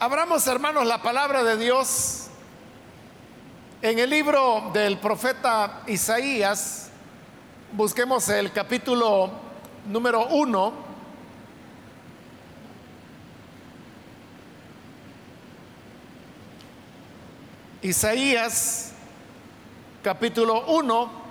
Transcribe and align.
Abramos, 0.00 0.46
hermanos, 0.46 0.86
la 0.86 1.02
palabra 1.02 1.42
de 1.42 1.56
Dios 1.56 2.28
en 3.82 3.98
el 3.98 4.08
libro 4.08 4.70
del 4.72 4.96
profeta 4.98 5.82
Isaías. 5.88 6.88
Busquemos 7.72 8.28
el 8.28 8.52
capítulo 8.52 9.28
número 9.88 10.28
uno. 10.28 10.72
Isaías, 17.82 18.92
capítulo 20.04 20.64
1. 20.66 21.27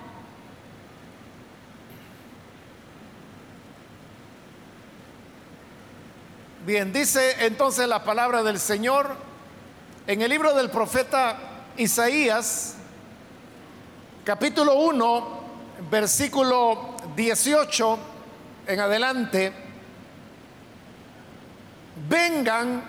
Bien, 6.68 6.92
dice 6.92 7.46
entonces 7.46 7.88
la 7.88 8.04
palabra 8.04 8.44
del 8.44 8.60
Señor 8.60 9.16
en 10.06 10.22
el 10.22 10.30
libro 10.30 10.54
del 10.54 10.70
profeta 10.70 11.38
Isaías, 11.78 12.76
capítulo 14.26 14.76
1, 14.76 15.40
versículo 15.90 16.98
18 17.16 18.00
en 18.68 18.80
adelante. 18.82 19.54
Vengan, 22.10 22.84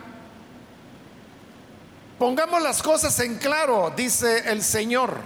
pongamos 2.19 2.61
las 2.61 2.83
cosas 2.83 3.17
en 3.21 3.39
claro, 3.39 3.93
dice 3.97 4.51
el 4.51 4.65
Señor. 4.65 5.19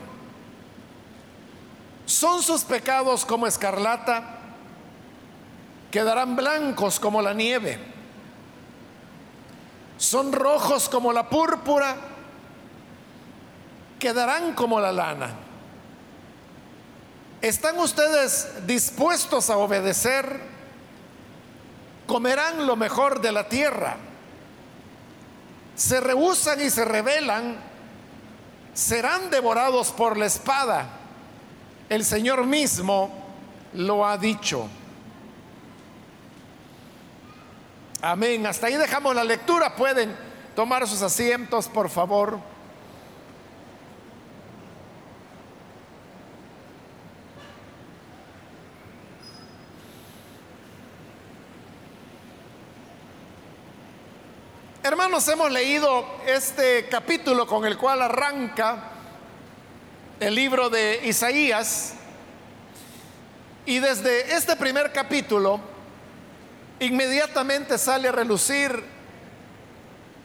Son 2.05 2.43
sus 2.43 2.65
pecados 2.65 3.25
como 3.25 3.47
escarlata, 3.47 4.41
quedarán 5.91 6.37
blancos 6.37 7.01
como 7.01 7.23
la 7.23 7.33
nieve 7.33 7.92
son 10.03 10.33
rojos 10.33 10.89
como 10.89 11.13
la 11.13 11.29
púrpura, 11.29 11.95
quedarán 14.01 14.53
como 14.53 14.81
la 14.81 14.91
lana. 14.91 15.31
¿Están 17.41 17.79
ustedes 17.79 18.67
dispuestos 18.67 19.49
a 19.49 19.59
obedecer? 19.59 20.41
Comerán 22.09 22.67
lo 22.67 22.75
mejor 22.75 23.21
de 23.21 23.31
la 23.31 23.49
tierra. 23.49 23.97
Se 25.77 26.01
rehusan 26.01 26.61
y 26.61 26.69
se 26.69 26.85
rebelan, 26.85 27.59
serán 28.75 29.31
devorados 29.31 29.93
por 29.93 30.17
la 30.17 30.27
espada. 30.27 30.99
El 31.89 32.05
Señor 32.05 32.45
mismo 32.45 33.09
lo 33.75 34.05
ha 34.05 34.19
dicho. 34.19 34.67
Amén. 38.05 38.45
Hasta 38.49 38.67
ahí 38.67 38.75
dejamos 38.77 39.15
la 39.15 39.23
lectura. 39.23 39.77
Pueden 39.77 40.17
tomar 40.57 40.89
sus 40.89 41.03
asientos, 41.03 41.69
por 41.69 41.89
favor. 41.89 42.41
Hermanos, 54.83 55.29
hemos 55.29 55.53
leído 55.53 56.05
este 56.27 56.89
capítulo 56.89 57.47
con 57.47 57.65
el 57.65 57.79
cual 57.79 58.03
arranca 58.03 58.91
el 60.19 60.35
libro 60.35 60.71
de 60.71 61.03
Isaías. 61.05 61.95
Y 63.65 63.79
desde 63.79 64.35
este 64.35 64.57
primer 64.57 64.93
capítulo, 64.93 65.72
inmediatamente 66.83 67.79
sale 67.79 68.09
a 68.09 68.13
relucir 68.13 68.85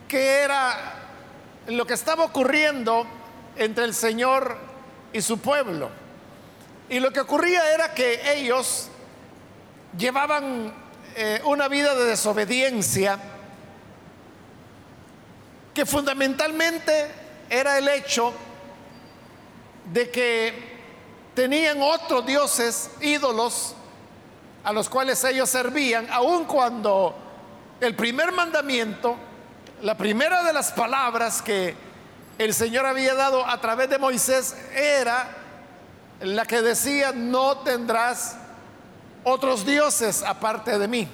que 0.08 0.40
era 0.40 0.96
lo 1.68 1.86
que 1.86 1.94
estaba 1.94 2.24
ocurriendo 2.24 3.06
entre 3.56 3.84
el 3.84 3.94
Señor 3.94 4.58
y 5.14 5.22
su 5.22 5.40
pueblo. 5.40 5.90
Y 6.90 7.00
lo 7.00 7.12
que 7.12 7.20
ocurría 7.20 7.74
era 7.74 7.94
que 7.94 8.34
ellos 8.34 8.90
llevaban 9.98 10.74
eh, 11.16 11.42
una 11.46 11.68
vida 11.68 11.94
de 11.96 12.06
desobediencia 12.06 13.20
que 15.74 15.86
fundamentalmente 15.86 17.12
era 17.50 17.78
el 17.78 17.88
hecho 17.88 18.34
de 19.94 20.10
que 20.10 20.78
tenían 21.36 21.82
otros 21.82 22.26
dioses, 22.26 22.90
ídolos, 23.00 23.76
a 24.68 24.74
los 24.74 24.90
cuales 24.90 25.24
ellos 25.24 25.50
servían, 25.50 26.08
aun 26.12 26.44
cuando 26.44 27.16
el 27.80 27.96
primer 27.96 28.34
mandamiento, 28.34 29.16
la 29.82 29.96
primera 29.96 30.44
de 30.44 30.52
las 30.52 30.74
palabras 30.74 31.42
que 31.42 31.74
el 32.38 32.54
Señor 32.54 32.86
había 32.86 33.16
dado 33.16 33.48
a 33.48 33.62
través 33.62 33.90
de 33.90 33.98
Moisés 33.98 34.58
era 34.76 35.30
la 36.20 36.46
que 36.46 36.62
decía, 36.62 37.14
no 37.14 37.60
tendrás 37.60 38.36
otros 39.24 39.66
dioses 39.66 40.22
aparte 40.22 40.78
de 40.78 40.88
mí. 40.90 41.08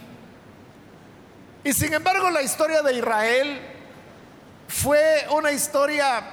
Y 1.63 1.74
sin 1.74 1.94
embargo 1.94 2.31
la 2.31 2.42
historia 2.42 2.81
de 2.81 2.97
Israel 2.97 3.62
fue 4.68 5.28
una 5.30 5.52
historia 5.52 6.24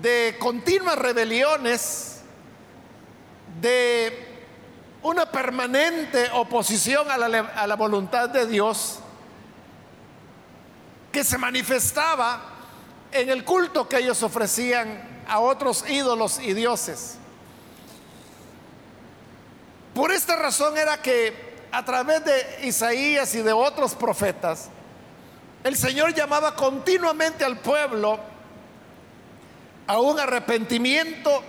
de 0.00 0.36
continuas 0.38 0.96
rebeliones, 0.96 2.22
de 3.60 4.31
una 5.02 5.26
permanente 5.26 6.30
oposición 6.32 7.10
a 7.10 7.18
la, 7.18 7.76
voluntad 7.76 8.28
de 8.28 8.46
Dios 8.46 9.00
que 11.10 11.24
se 11.24 11.38
manifestaba 11.38 12.40
en 13.10 13.28
el 13.28 13.44
culto 13.44 13.88
que 13.88 13.98
ellos 13.98 14.22
ofrecían 14.22 15.24
a 15.28 15.40
otros 15.40 15.84
ídolos 15.88 16.38
y 16.38 16.54
dioses. 16.54 17.16
Por 19.94 20.12
esta 20.12 20.36
razón 20.36 20.78
era 20.78 21.02
que 21.02 21.52
a 21.70 21.84
través 21.84 22.24
de 22.24 22.66
Isaías 22.66 23.34
y 23.34 23.42
de 23.42 23.52
otros 23.52 23.94
profetas, 23.94 24.68
el 25.64 25.76
Señor 25.76 26.14
llamaba 26.14 26.54
continuamente 26.54 27.44
al 27.44 27.58
pueblo 27.58 28.18
a 29.86 29.98
un 29.98 30.18
arrepentimiento, 30.18 31.42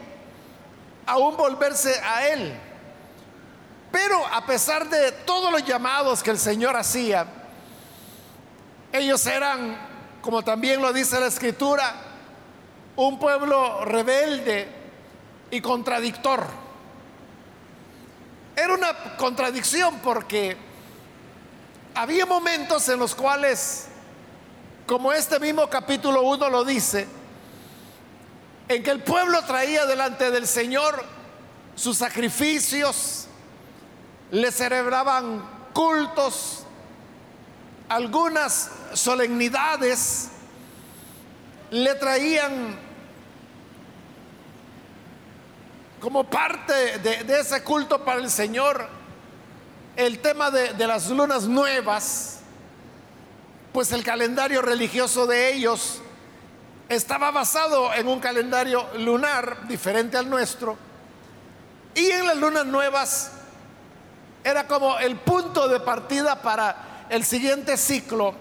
a 1.05 1.17
un 1.17 1.37
volverse 1.37 1.99
a 2.03 2.27
Él. 2.27 2.53
Pero 3.93 4.25
a 4.25 4.43
pesar 4.43 4.89
de 4.89 5.11
todos 5.11 5.51
los 5.51 5.63
llamados 5.63 6.23
que 6.23 6.31
el 6.31 6.39
Señor 6.39 6.75
hacía, 6.75 7.27
ellos 8.91 9.23
eran, 9.27 9.77
como 10.19 10.41
también 10.41 10.81
lo 10.81 10.91
dice 10.91 11.19
la 11.19 11.27
escritura, 11.27 11.93
un 12.95 13.19
pueblo 13.19 13.85
rebelde 13.85 14.67
y 15.51 15.61
contradictor. 15.61 16.43
Era 18.55 18.73
una 18.73 19.15
contradicción 19.15 19.99
porque 19.99 20.57
había 21.93 22.25
momentos 22.25 22.89
en 22.89 22.97
los 22.97 23.13
cuales, 23.13 23.89
como 24.87 25.13
este 25.13 25.39
mismo 25.39 25.69
capítulo 25.69 26.23
1 26.23 26.49
lo 26.49 26.65
dice, 26.65 27.07
en 28.69 28.81
que 28.81 28.89
el 28.89 29.03
pueblo 29.03 29.43
traía 29.43 29.85
delante 29.85 30.31
del 30.31 30.47
Señor 30.47 31.05
sus 31.75 31.99
sacrificios, 31.99 33.27
le 34.33 34.51
celebraban 34.51 35.47
cultos, 35.73 36.63
algunas 37.87 38.71
solemnidades, 38.93 40.29
le 41.69 41.93
traían 41.93 42.75
como 45.99 46.23
parte 46.23 46.97
de, 46.97 47.39
ese 47.39 47.63
culto 47.63 48.03
para 48.03 48.21
el 48.21 48.29
Señor 48.31 48.89
el 49.95 50.17
tema 50.17 50.49
de, 50.49 50.87
las 50.87 51.09
lunas 51.09 51.43
nuevas, 51.43 52.39
pues 53.71 53.91
el 53.91 54.03
calendario 54.03 54.63
religioso 54.63 55.27
de 55.27 55.53
ellos 55.53 56.01
estaba 56.89 57.29
basado 57.29 57.93
en 57.93 58.07
un 58.07 58.19
calendario 58.19 58.83
lunar 58.97 59.67
diferente 59.67 60.17
al 60.17 60.27
nuestro. 60.27 60.75
Y 61.93 62.09
en 62.09 62.25
las 62.25 62.37
lunas 62.37 62.65
nuevas 62.65 63.31
era 64.43 64.67
como 64.67 64.97
el 64.99 65.17
punto 65.17 65.67
de 65.67 65.79
partida 65.79 66.41
para 66.41 67.05
el 67.09 67.23
siguiente 67.23 67.77
ciclo 67.77 68.33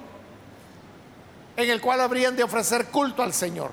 en 1.56 1.70
el 1.70 1.81
cual 1.81 2.00
habrían 2.00 2.37
de 2.37 2.43
ofrecer 2.43 2.87
culto 2.87 3.22
al 3.22 3.32
Señor. 3.32 3.70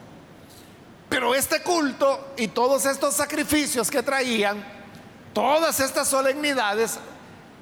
Pero 1.07 1.33
este 1.33 1.61
culto 1.61 2.33
y 2.37 2.49
todos 2.49 2.85
estos 2.85 3.15
sacrificios 3.15 3.89
que 3.89 4.03
traían, 4.03 4.63
todas 5.33 5.79
estas 5.79 6.07
solemnidades, 6.07 6.99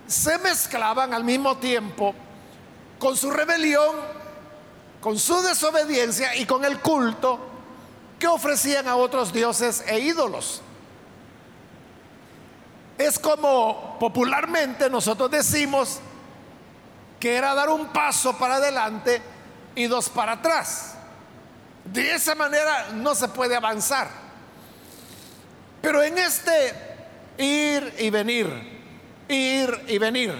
se 0.07 0.37
mezclaban 0.39 1.13
al 1.13 1.23
mismo 1.23 1.57
tiempo 1.57 2.13
con 2.99 3.15
su 3.15 3.29
rebelión, 3.31 3.95
con 4.99 5.17
su 5.17 5.41
desobediencia 5.41 6.35
y 6.35 6.45
con 6.45 6.65
el 6.65 6.79
culto 6.79 7.39
que 8.19 8.27
ofrecían 8.27 8.87
a 8.87 8.95
otros 8.95 9.31
dioses 9.31 9.83
e 9.87 9.99
ídolos. 9.99 10.61
Es 12.97 13.19
como 13.19 13.97
popularmente 13.99 14.89
nosotros 14.89 15.29
decimos 15.29 15.99
que 17.19 17.35
era 17.35 17.53
dar 17.53 17.69
un 17.69 17.87
paso 17.87 18.37
para 18.37 18.55
adelante 18.55 19.21
y 19.75 19.85
dos 19.87 20.09
para 20.09 20.33
atrás. 20.33 20.95
De 21.85 22.15
esa 22.15 22.35
manera 22.35 22.89
no 22.93 23.15
se 23.15 23.27
puede 23.27 23.55
avanzar. 23.55 24.09
Pero 25.81 26.03
en 26.03 26.17
este 26.17 26.73
ir 27.37 27.93
y 27.99 28.09
venir, 28.09 28.47
ir 29.29 29.85
y 29.87 29.97
venir, 29.99 30.33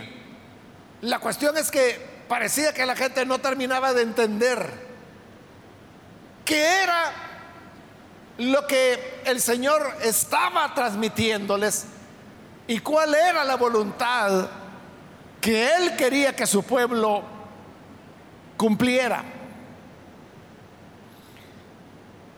la 1.02 1.20
cuestión 1.20 1.58
es 1.58 1.70
que 1.70 2.26
parecía 2.28 2.74
que 2.74 2.86
la 2.86 2.96
gente 2.96 3.26
no 3.26 3.40
terminaba 3.40 3.94
de 3.94 4.02
entender 4.02 4.88
qué 6.44 6.84
era 6.84 7.14
lo 8.40 8.66
que 8.68 9.22
el 9.26 9.42
Señor 9.42 9.96
estaba 10.02 10.74
transmitiéndoles 10.74 11.86
y 12.68 12.80
cuál 12.80 13.16
era 13.16 13.44
la 13.44 13.56
voluntad 13.56 14.50
que 15.40 15.74
Él 15.76 15.96
quería 15.96 16.36
que 16.36 16.46
su 16.46 16.64
pueblo 16.64 17.24
cumpliera. 18.58 19.24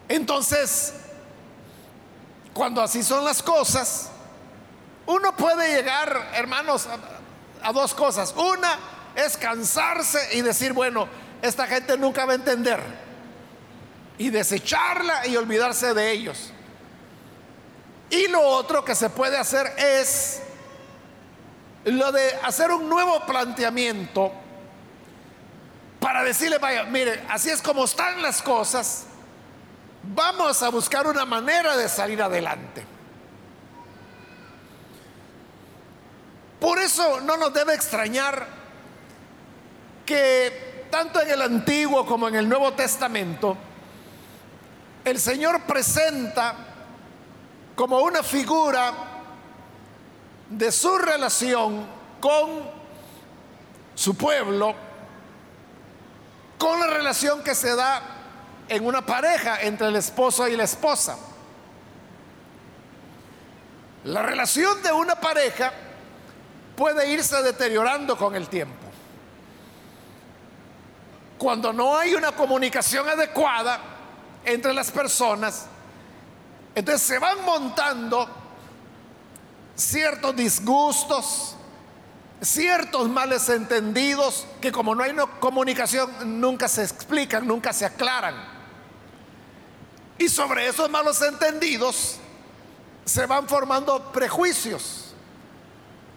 Entonces, 0.07 0.93
cuando 2.53 2.81
así 2.81 3.03
son 3.03 3.23
las 3.23 3.41
cosas, 3.41 4.09
uno 5.05 5.35
puede 5.35 5.75
llegar, 5.75 6.31
hermanos, 6.33 6.87
a, 7.63 7.71
dos 7.73 7.93
cosas. 7.95 8.33
Una 8.35 8.77
es 9.15 9.37
cansarse 9.37 10.37
y 10.37 10.41
decir, 10.41 10.73
bueno, 10.73 11.07
esta 11.41 11.65
gente 11.65 11.97
nunca 11.97 12.25
va 12.25 12.33
a 12.33 12.35
entender. 12.35 12.79
Y 14.17 14.29
desecharla 14.29 15.25
y 15.25 15.35
olvidarse 15.37 15.93
de 15.93 16.11
ellos. 16.11 16.51
Y 18.09 18.27
lo 18.27 18.41
otro 18.41 18.83
que 18.83 18.95
se 18.95 19.09
puede 19.09 19.37
hacer 19.37 19.73
es 19.77 20.41
lo 21.85 22.11
de 22.11 22.35
hacer 22.43 22.71
un 22.71 22.89
nuevo 22.89 23.25
planteamiento 23.25 24.31
para 25.99 26.23
decirle, 26.23 26.57
vaya, 26.57 26.83
mire, 26.85 27.23
así 27.29 27.49
es 27.49 27.61
como 27.61 27.85
están 27.85 28.21
las 28.21 28.41
cosas, 28.41 29.05
vamos 30.03 30.63
a 30.63 30.69
buscar 30.69 31.05
una 31.07 31.25
manera 31.25 31.75
de 31.77 31.87
salir 31.89 32.21
adelante. 32.21 32.85
Por 36.59 36.79
eso 36.79 37.21
no 37.21 37.37
nos 37.37 37.53
debe 37.53 37.73
extrañar 37.73 38.47
que 40.05 40.87
tanto 40.89 41.21
en 41.21 41.29
el 41.29 41.41
Antiguo 41.41 42.05
como 42.05 42.27
en 42.27 42.35
el 42.35 42.49
Nuevo 42.49 42.73
Testamento, 42.73 43.55
el 45.05 45.19
Señor 45.19 45.61
presenta 45.61 46.68
como 47.79 47.99
una 47.99 48.21
figura 48.23 48.91
de 50.49 50.69
su 50.69 50.97
relación 50.97 51.87
con 52.19 52.69
su 53.95 54.17
pueblo, 54.17 54.75
con 56.57 56.77
la 56.77 56.87
relación 56.87 57.41
que 57.41 57.55
se 57.55 57.73
da 57.77 58.01
en 58.67 58.85
una 58.85 59.05
pareja 59.05 59.61
entre 59.61 59.87
el 59.87 59.95
esposo 59.95 60.45
y 60.49 60.57
la 60.57 60.65
esposa. 60.65 61.17
La 64.03 64.23
relación 64.23 64.83
de 64.83 64.91
una 64.91 65.15
pareja 65.15 65.71
puede 66.75 67.09
irse 67.09 67.41
deteriorando 67.41 68.17
con 68.17 68.35
el 68.35 68.49
tiempo. 68.49 68.87
Cuando 71.37 71.71
no 71.71 71.97
hay 71.97 72.13
una 72.13 72.33
comunicación 72.33 73.07
adecuada 73.07 73.79
entre 74.43 74.73
las 74.73 74.91
personas, 74.91 75.67
entonces 76.79 77.05
se 77.05 77.19
van 77.19 77.43
montando 77.43 78.25
ciertos 79.75 80.33
disgustos, 80.33 81.55
ciertos 82.41 83.09
males 83.09 83.49
entendidos 83.49 84.47
que 84.61 84.71
como 84.71 84.95
no 84.95 85.03
hay 85.03 85.13
comunicación 85.41 86.39
nunca 86.39 86.69
se 86.69 86.83
explican, 86.83 87.45
nunca 87.45 87.73
se 87.73 87.85
aclaran. 87.85 88.33
Y 90.17 90.29
sobre 90.29 90.67
esos 90.67 90.89
malos 90.89 91.21
entendidos 91.21 92.17
se 93.03 93.25
van 93.25 93.49
formando 93.49 94.13
prejuicios, 94.13 95.13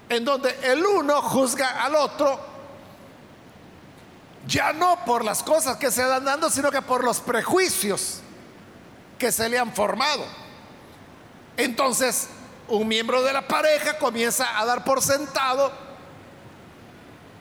en 0.08 0.24
donde 0.24 0.56
el 0.62 0.86
uno 0.86 1.22
juzga 1.22 1.82
al 1.82 1.96
otro, 1.96 2.38
ya 4.46 4.72
no 4.72 5.04
por 5.04 5.24
las 5.24 5.42
cosas 5.42 5.76
que 5.76 5.90
se 5.90 6.04
dan 6.04 6.24
dando, 6.24 6.50
sino 6.50 6.70
que 6.70 6.82
por 6.82 7.02
los 7.02 7.18
prejuicios 7.18 8.20
que 9.18 9.32
se 9.32 9.48
le 9.48 9.58
han 9.58 9.72
formado. 9.72 10.41
Entonces, 11.56 12.28
un 12.68 12.88
miembro 12.88 13.22
de 13.22 13.32
la 13.32 13.46
pareja 13.46 13.98
comienza 13.98 14.58
a 14.58 14.64
dar 14.64 14.84
por 14.84 15.02
sentado 15.02 15.72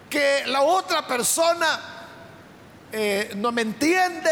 que 0.09 0.43
la 0.47 0.61
otra 0.61 1.07
persona 1.07 1.79
eh, 2.91 3.31
no 3.37 3.51
me 3.51 3.61
entiende 3.61 4.29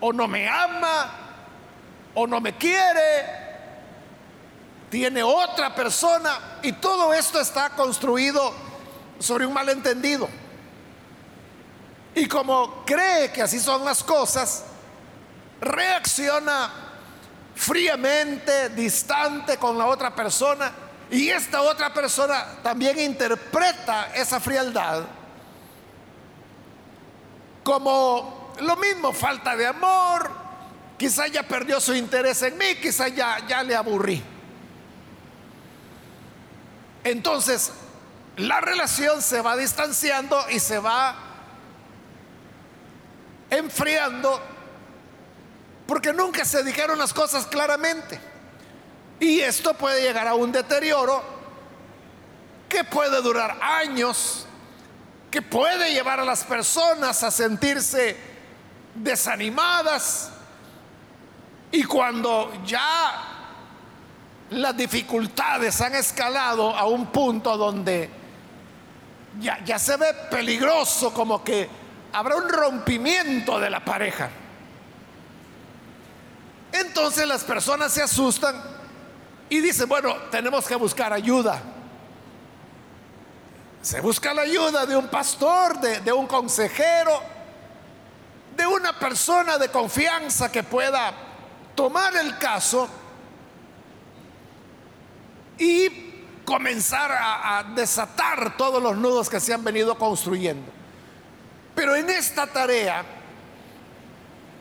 o 0.00 0.12
no 0.12 0.26
me 0.26 0.48
ama 0.48 1.10
o 2.14 2.26
no 2.26 2.40
me 2.40 2.56
quiere, 2.56 3.38
tiene 4.90 5.22
otra 5.22 5.74
persona 5.74 6.58
y 6.62 6.72
todo 6.72 7.12
esto 7.12 7.40
está 7.40 7.70
construido 7.70 8.52
sobre 9.20 9.46
un 9.46 9.52
malentendido. 9.52 10.28
Y 12.14 12.26
como 12.26 12.84
cree 12.84 13.30
que 13.30 13.42
así 13.42 13.60
son 13.60 13.84
las 13.84 14.02
cosas, 14.02 14.64
reacciona 15.60 16.87
fríamente, 17.58 18.68
distante 18.70 19.56
con 19.56 19.76
la 19.76 19.86
otra 19.86 20.14
persona 20.14 20.70
y 21.10 21.28
esta 21.28 21.62
otra 21.62 21.92
persona 21.92 22.62
también 22.62 22.98
interpreta 23.00 24.12
esa 24.14 24.38
frialdad 24.38 25.02
como 27.64 28.54
lo 28.60 28.76
mismo, 28.76 29.12
falta 29.12 29.54
de 29.54 29.66
amor, 29.66 30.30
quizá 30.96 31.26
ya 31.26 31.42
perdió 31.42 31.80
su 31.80 31.94
interés 31.94 32.40
en 32.42 32.56
mí, 32.56 32.76
quizá 32.80 33.08
ya, 33.08 33.46
ya 33.46 33.62
le 33.62 33.76
aburrí. 33.76 34.22
Entonces, 37.04 37.72
la 38.38 38.62
relación 38.62 39.20
se 39.20 39.42
va 39.42 39.54
distanciando 39.54 40.46
y 40.48 40.60
se 40.60 40.78
va 40.78 41.14
enfriando 43.50 44.40
porque 45.88 46.12
nunca 46.12 46.44
se 46.44 46.62
dijeron 46.62 46.98
las 46.98 47.14
cosas 47.14 47.46
claramente. 47.46 48.20
Y 49.18 49.40
esto 49.40 49.72
puede 49.72 50.02
llegar 50.02 50.28
a 50.28 50.34
un 50.34 50.52
deterioro 50.52 51.24
que 52.68 52.84
puede 52.84 53.22
durar 53.22 53.56
años, 53.62 54.44
que 55.30 55.40
puede 55.40 55.90
llevar 55.94 56.20
a 56.20 56.26
las 56.26 56.44
personas 56.44 57.22
a 57.22 57.30
sentirse 57.30 58.18
desanimadas. 58.94 60.30
Y 61.72 61.84
cuando 61.84 62.52
ya 62.66 63.24
las 64.50 64.76
dificultades 64.76 65.80
han 65.80 65.94
escalado 65.94 66.76
a 66.76 66.84
un 66.84 67.06
punto 67.06 67.56
donde 67.56 68.10
ya, 69.40 69.64
ya 69.64 69.78
se 69.78 69.96
ve 69.96 70.12
peligroso, 70.30 71.14
como 71.14 71.42
que 71.42 71.66
habrá 72.12 72.36
un 72.36 72.50
rompimiento 72.50 73.58
de 73.58 73.70
la 73.70 73.82
pareja. 73.82 74.28
Entonces 76.72 77.26
las 77.26 77.44
personas 77.44 77.92
se 77.92 78.02
asustan 78.02 78.62
y 79.48 79.60
dice, 79.60 79.84
bueno, 79.84 80.14
tenemos 80.30 80.66
que 80.66 80.76
buscar 80.76 81.12
ayuda. 81.12 81.60
Se 83.80 84.00
busca 84.00 84.34
la 84.34 84.42
ayuda 84.42 84.84
de 84.84 84.96
un 84.96 85.08
pastor, 85.08 85.78
de, 85.80 86.12
un 86.12 86.26
consejero, 86.26 87.22
de 88.56 88.66
una 88.66 88.98
persona 88.98 89.56
de 89.56 89.70
confianza 89.70 90.50
que 90.50 90.62
pueda 90.62 91.12
tomar 91.74 92.14
el 92.16 92.36
caso 92.38 92.88
y 95.56 95.88
comenzar 96.44 97.10
a, 97.12 97.64
desatar 97.74 98.56
todos 98.56 98.82
los 98.82 98.96
nudos 98.96 99.30
que 99.30 99.40
se 99.40 99.54
han 99.54 99.64
venido 99.64 99.96
construyendo. 99.96 100.70
Pero 101.74 101.94
en 101.94 102.10
esta 102.10 102.46
tarea 102.46 103.17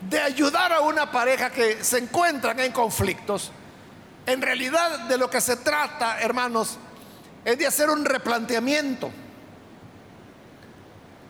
de 0.02 0.20
ayudar 0.20 0.72
a 0.74 0.82
una 0.82 1.12
pareja 1.12 1.50
que 1.50 1.84
se 1.84 1.98
encuentran 1.98 2.60
en 2.60 2.72
conflictos, 2.72 3.52
en 4.26 4.42
realidad 4.42 5.00
de 5.08 5.18
lo 5.18 5.30
que 5.30 5.42
se 5.42 5.58
trata, 5.58 6.22
hermanos, 6.22 6.78
es 7.44 7.58
de 7.58 7.66
hacer 7.66 7.90
un 7.90 8.06
replanteamiento. 8.06 9.10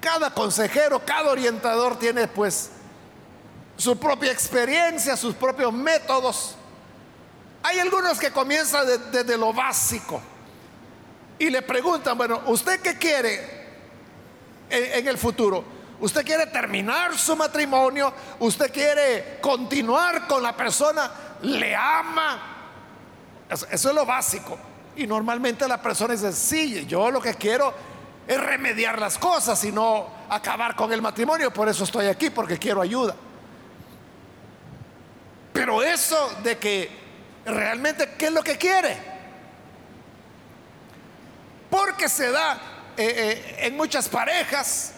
Cada 0.02 0.34
consejero, 0.34 1.04
cada 1.06 1.32
orientador 1.32 1.98
tiene 1.98 2.28
pues 2.28 2.72
su 3.78 3.98
propia 3.98 4.32
experiencia, 4.32 5.16
sus 5.16 5.36
propios 5.36 5.72
métodos. 5.72 6.56
Hay 7.64 7.80
algunos 7.80 8.20
que 8.20 8.32
comienzan 8.32 8.86
desde 9.12 9.38
lo 9.38 9.54
básico 9.54 10.22
y 11.40 11.50
le 11.50 11.62
preguntan, 11.62 12.18
bueno, 12.18 12.42
¿usted 12.48 12.82
qué 12.82 12.98
quiere 12.98 13.68
en, 14.70 15.00
en 15.00 15.08
el 15.08 15.18
futuro? 15.18 15.77
¿Usted 16.00 16.24
quiere 16.24 16.46
terminar 16.48 17.18
su 17.18 17.36
matrimonio? 17.36 18.14
¿Usted 18.40 18.72
quiere 18.72 19.40
continuar 19.42 20.28
con 20.28 20.44
la 20.44 20.56
persona? 20.56 21.10
¿Le 21.42 21.76
ama? 21.76 22.58
Eso, 23.50 23.66
es 23.72 23.84
lo 23.86 24.06
básico. 24.06 24.58
Y 24.96 25.08
normalmente 25.08 25.68
la 25.68 25.82
persona 25.82 26.14
dice, 26.14 26.32
sí, 26.34 26.86
yo 26.86 27.10
lo 27.10 27.20
que 27.20 27.34
quiero 27.34 27.74
es 28.28 28.40
remediar 28.40 29.00
las 29.00 29.18
cosas, 29.18 29.60
sino 29.60 30.08
acabar 30.30 30.76
con 30.76 30.94
el 30.94 31.02
matrimonio. 31.02 31.52
Por 31.52 31.68
eso 31.68 31.84
estoy 31.84 32.08
aquí, 32.08 32.30
porque 32.30 32.60
quiero 32.60 32.82
ayuda. 32.82 33.16
Pero 35.52 35.82
eso 35.82 36.32
de 36.44 36.58
que 36.60 36.90
realmente, 37.44 38.14
¿qué 38.20 38.28
es 38.28 38.32
lo 38.32 38.44
que 38.44 38.58
quiere? 38.58 38.98
Porque 41.72 42.08
se 42.08 42.30
da 42.30 42.54
eh, 42.96 43.14
eh, 43.16 43.56
en 43.66 43.76
muchas 43.76 44.08
parejas. 44.08 44.94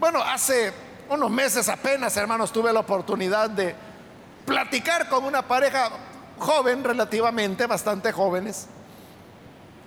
Bueno, 0.00 0.22
hace 0.22 0.72
unos 1.10 1.30
meses 1.30 1.68
apenas, 1.68 2.16
hermanos, 2.16 2.50
tuve 2.50 2.72
la 2.72 2.80
oportunidad 2.80 3.50
de 3.50 3.76
platicar 4.46 5.10
con 5.10 5.24
una 5.24 5.46
pareja 5.46 5.90
joven, 6.38 6.82
relativamente, 6.82 7.66
bastante 7.66 8.10
jóvenes, 8.10 8.66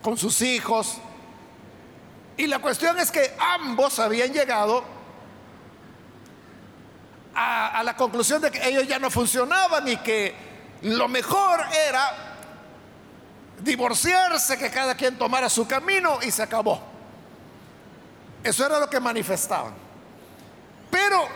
con 0.03 0.15
sus 0.15 0.39
hijos. 0.43 0.99
Y 2.37 2.45
la 2.45 2.59
cuestión 2.59 2.99
es 2.99 3.09
que 3.09 3.35
ambos 3.39 3.97
habían 3.97 4.31
llegado 4.31 4.83
a, 7.33 7.81
la 7.83 7.95
conclusión 7.97 8.39
de 8.39 8.51
que 8.51 8.69
ellos 8.69 8.87
ya 8.87 8.99
no 8.99 9.09
funcionaban 9.09 9.87
y 9.87 9.97
que 9.97 10.35
lo 10.83 11.07
mejor 11.07 11.59
era 11.87 12.35
divorciarse, 13.63 14.59
que 14.59 14.69
cada 14.69 14.93
quien 14.93 15.17
tomara 15.17 15.49
su 15.49 15.65
camino 15.65 16.19
y 16.21 16.29
se 16.29 16.43
acabó. 16.43 16.79
Eso 18.43 18.63
era 18.63 18.77
lo 18.77 18.87
que 18.87 18.99
manifestaban. 18.99 19.82
Pero 20.93 21.27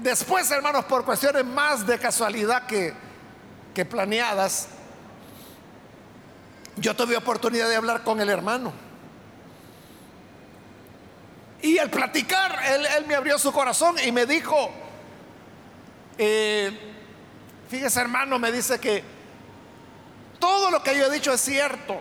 después, 0.00 0.50
hermanos, 0.50 0.86
por 0.86 1.04
cuestiones 1.04 1.44
más 1.44 1.86
de 1.86 2.00
casualidad 2.00 2.66
que, 2.66 2.92
planeadas, 3.84 4.66
yo 6.76 6.96
tuve 6.96 7.16
oportunidad 7.16 7.68
de 7.68 7.76
hablar 7.76 8.02
con 8.02 8.20
el 8.20 8.28
hermano. 8.28 8.72
Y 11.62 11.78
al 11.78 11.90
platicar, 11.90 12.58
él, 12.66 12.84
él 12.86 13.06
me 13.06 13.14
abrió 13.14 13.38
su 13.38 13.52
corazón 13.52 13.94
y 14.04 14.10
me 14.10 14.26
dijo, 14.26 14.68
eh, 16.18 16.76
fíjese 17.70 18.00
hermano, 18.00 18.40
me 18.40 18.50
dice 18.50 18.80
que 18.80 19.04
todo 20.40 20.72
lo 20.72 20.82
que 20.82 20.98
yo 20.98 21.06
he 21.06 21.10
dicho 21.10 21.32
es 21.32 21.40
cierto. 21.40 22.00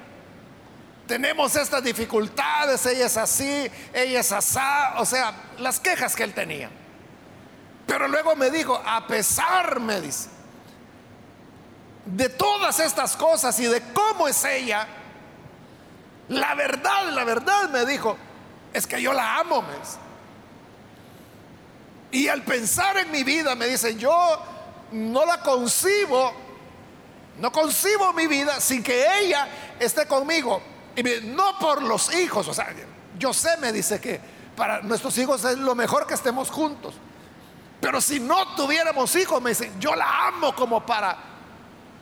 Tenemos 1.06 1.56
estas 1.56 1.84
dificultades, 1.84 2.84
ella 2.88 3.06
es 3.06 3.18
así, 3.18 3.70
ella 3.94 4.20
es 4.20 4.32
asá, 4.32 4.96
o 4.98 5.06
sea, 5.06 5.36
las 5.60 5.80
quejas 5.80 6.16
que 6.16 6.24
él 6.24 6.34
tenía. 6.34 6.72
Pero 7.86 8.08
luego 8.08 8.36
me 8.36 8.50
dijo, 8.50 8.82
a 8.86 9.06
pesar, 9.08 9.80
me 9.80 10.00
dice, 10.02 10.30
de 12.06 12.30
todas 12.30 12.80
estas 12.80 13.16
cosas 13.16 13.60
y 13.60 13.66
de 13.66 13.82
cómo 13.94 14.28
es 14.28 14.44
ella, 14.46 14.88
la 16.30 16.56
verdad, 16.56 17.10
la 17.12 17.24
verdad, 17.24 17.70
me 17.70 17.86
dijo, 17.86 18.18
es 18.74 18.88
que 18.88 19.02
yo 19.02 19.14
la 19.14 19.40
amo, 19.40 19.62
me 19.62 19.78
dice. 19.78 19.98
Y 22.12 22.28
al 22.28 22.44
pensar 22.44 22.98
en 22.98 23.12
mi 23.12 23.24
vida, 23.24 23.56
me 23.56 23.68
dice, 23.68 23.96
yo 23.96 24.40
no 24.92 25.26
la 25.26 25.40
concibo, 25.40 26.32
no 27.40 27.52
concibo 27.52 28.14
mi 28.14 28.28
vida 28.28 28.62
sin 28.62 28.84
que 28.84 29.06
ella 29.20 29.48
esté 29.80 30.06
conmigo. 30.06 30.62
Y 30.96 31.04
no 31.26 31.58
por 31.58 31.82
los 31.82 32.14
hijos, 32.14 32.48
o 32.48 32.54
sea, 32.54 32.74
yo 33.18 33.34
sé, 33.34 33.58
me 33.58 33.72
dice 33.72 34.00
que 34.00 34.20
para 34.56 34.82
nuestros 34.82 35.18
hijos 35.18 35.44
es 35.44 35.58
lo 35.58 35.74
mejor 35.76 36.06
que 36.06 36.14
estemos 36.14 36.52
juntos. 36.52 36.96
Pero 37.84 38.00
si 38.00 38.18
no 38.22 38.56
tuviéramos 38.56 39.14
hijos, 39.18 39.42
me 39.42 39.50
dice, 39.50 39.74
yo 39.78 39.94
la 39.94 40.28
amo 40.28 40.56
como 40.56 40.86
para 40.86 41.18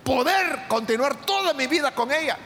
poder 0.04 0.68
continuar 0.68 1.16
toda 1.26 1.56
mi 1.56 1.66
vida 1.66 1.90
con 1.96 2.12
ella. 2.12 2.38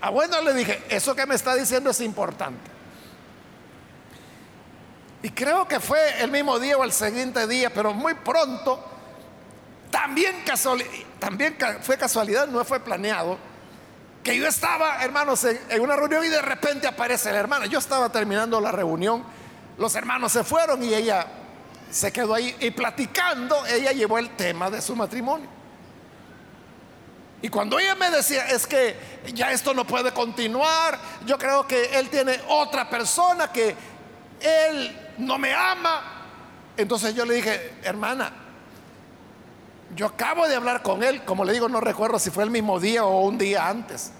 Ah, 0.00 0.10
bueno, 0.10 0.40
le 0.42 0.54
dije, 0.54 0.84
eso 0.88 1.16
que 1.16 1.26
me 1.26 1.34
está 1.34 1.56
diciendo 1.56 1.90
es 1.90 2.00
importante. 2.00 2.70
Y 5.20 5.30
creo 5.30 5.66
que 5.66 5.80
fue 5.80 6.22
el 6.22 6.30
mismo 6.30 6.60
día 6.60 6.78
o 6.78 6.84
el 6.84 6.92
siguiente 6.92 7.48
día, 7.48 7.74
pero 7.74 7.92
muy 7.92 8.14
pronto, 8.14 8.84
también, 9.90 10.44
también 11.18 11.58
fue 11.82 11.98
casualidad, 11.98 12.46
no 12.46 12.64
fue 12.64 12.78
planeado, 12.78 13.36
que 14.22 14.36
yo 14.36 14.46
estaba, 14.46 15.02
hermanos, 15.02 15.42
en, 15.42 15.80
una 15.80 15.96
reunión 15.96 16.24
y 16.24 16.28
de 16.28 16.40
repente 16.40 16.86
aparece 16.86 17.32
la 17.32 17.38
hermana. 17.38 17.66
Yo 17.66 17.80
estaba 17.80 18.10
terminando 18.10 18.60
la 18.60 18.70
reunión, 18.70 19.24
los 19.78 19.94
hermanos 19.94 20.32
se 20.32 20.44
fueron 20.44 20.82
y 20.82 20.94
ella 20.94 21.26
se 21.90 22.12
quedó 22.12 22.34
ahí 22.34 22.54
y 22.60 22.70
platicando, 22.70 23.64
ella 23.66 23.92
llevó 23.92 24.18
el 24.18 24.30
tema 24.30 24.70
de 24.70 24.80
su 24.80 24.96
matrimonio. 24.96 25.48
Y 27.42 27.48
cuando 27.48 27.78
ella 27.78 27.94
me 27.94 28.10
decía, 28.10 28.48
es 28.48 28.66
que 28.66 28.96
ya 29.34 29.52
esto 29.52 29.74
no 29.74 29.86
puede 29.86 30.12
continuar, 30.12 30.98
yo 31.26 31.38
creo 31.38 31.66
que 31.66 31.98
él 31.98 32.08
tiene 32.08 32.40
otra 32.48 32.88
persona 32.88 33.52
que 33.52 33.74
él 34.40 35.14
no 35.18 35.38
me 35.38 35.54
ama. 35.54 36.02
Entonces 36.76 37.14
yo 37.14 37.24
le 37.24 37.34
dije, 37.34 37.74
hermana, 37.82 38.32
yo 39.94 40.06
acabo 40.06 40.48
de 40.48 40.54
hablar 40.54 40.82
con 40.82 41.02
él, 41.02 41.24
como 41.24 41.44
le 41.44 41.52
digo, 41.52 41.68
no 41.68 41.80
recuerdo 41.80 42.18
si 42.18 42.30
fue 42.30 42.44
el 42.44 42.50
mismo 42.50 42.80
día 42.80 43.04
o 43.04 43.20
un 43.20 43.38
día 43.38 43.68
antes. 43.68 44.12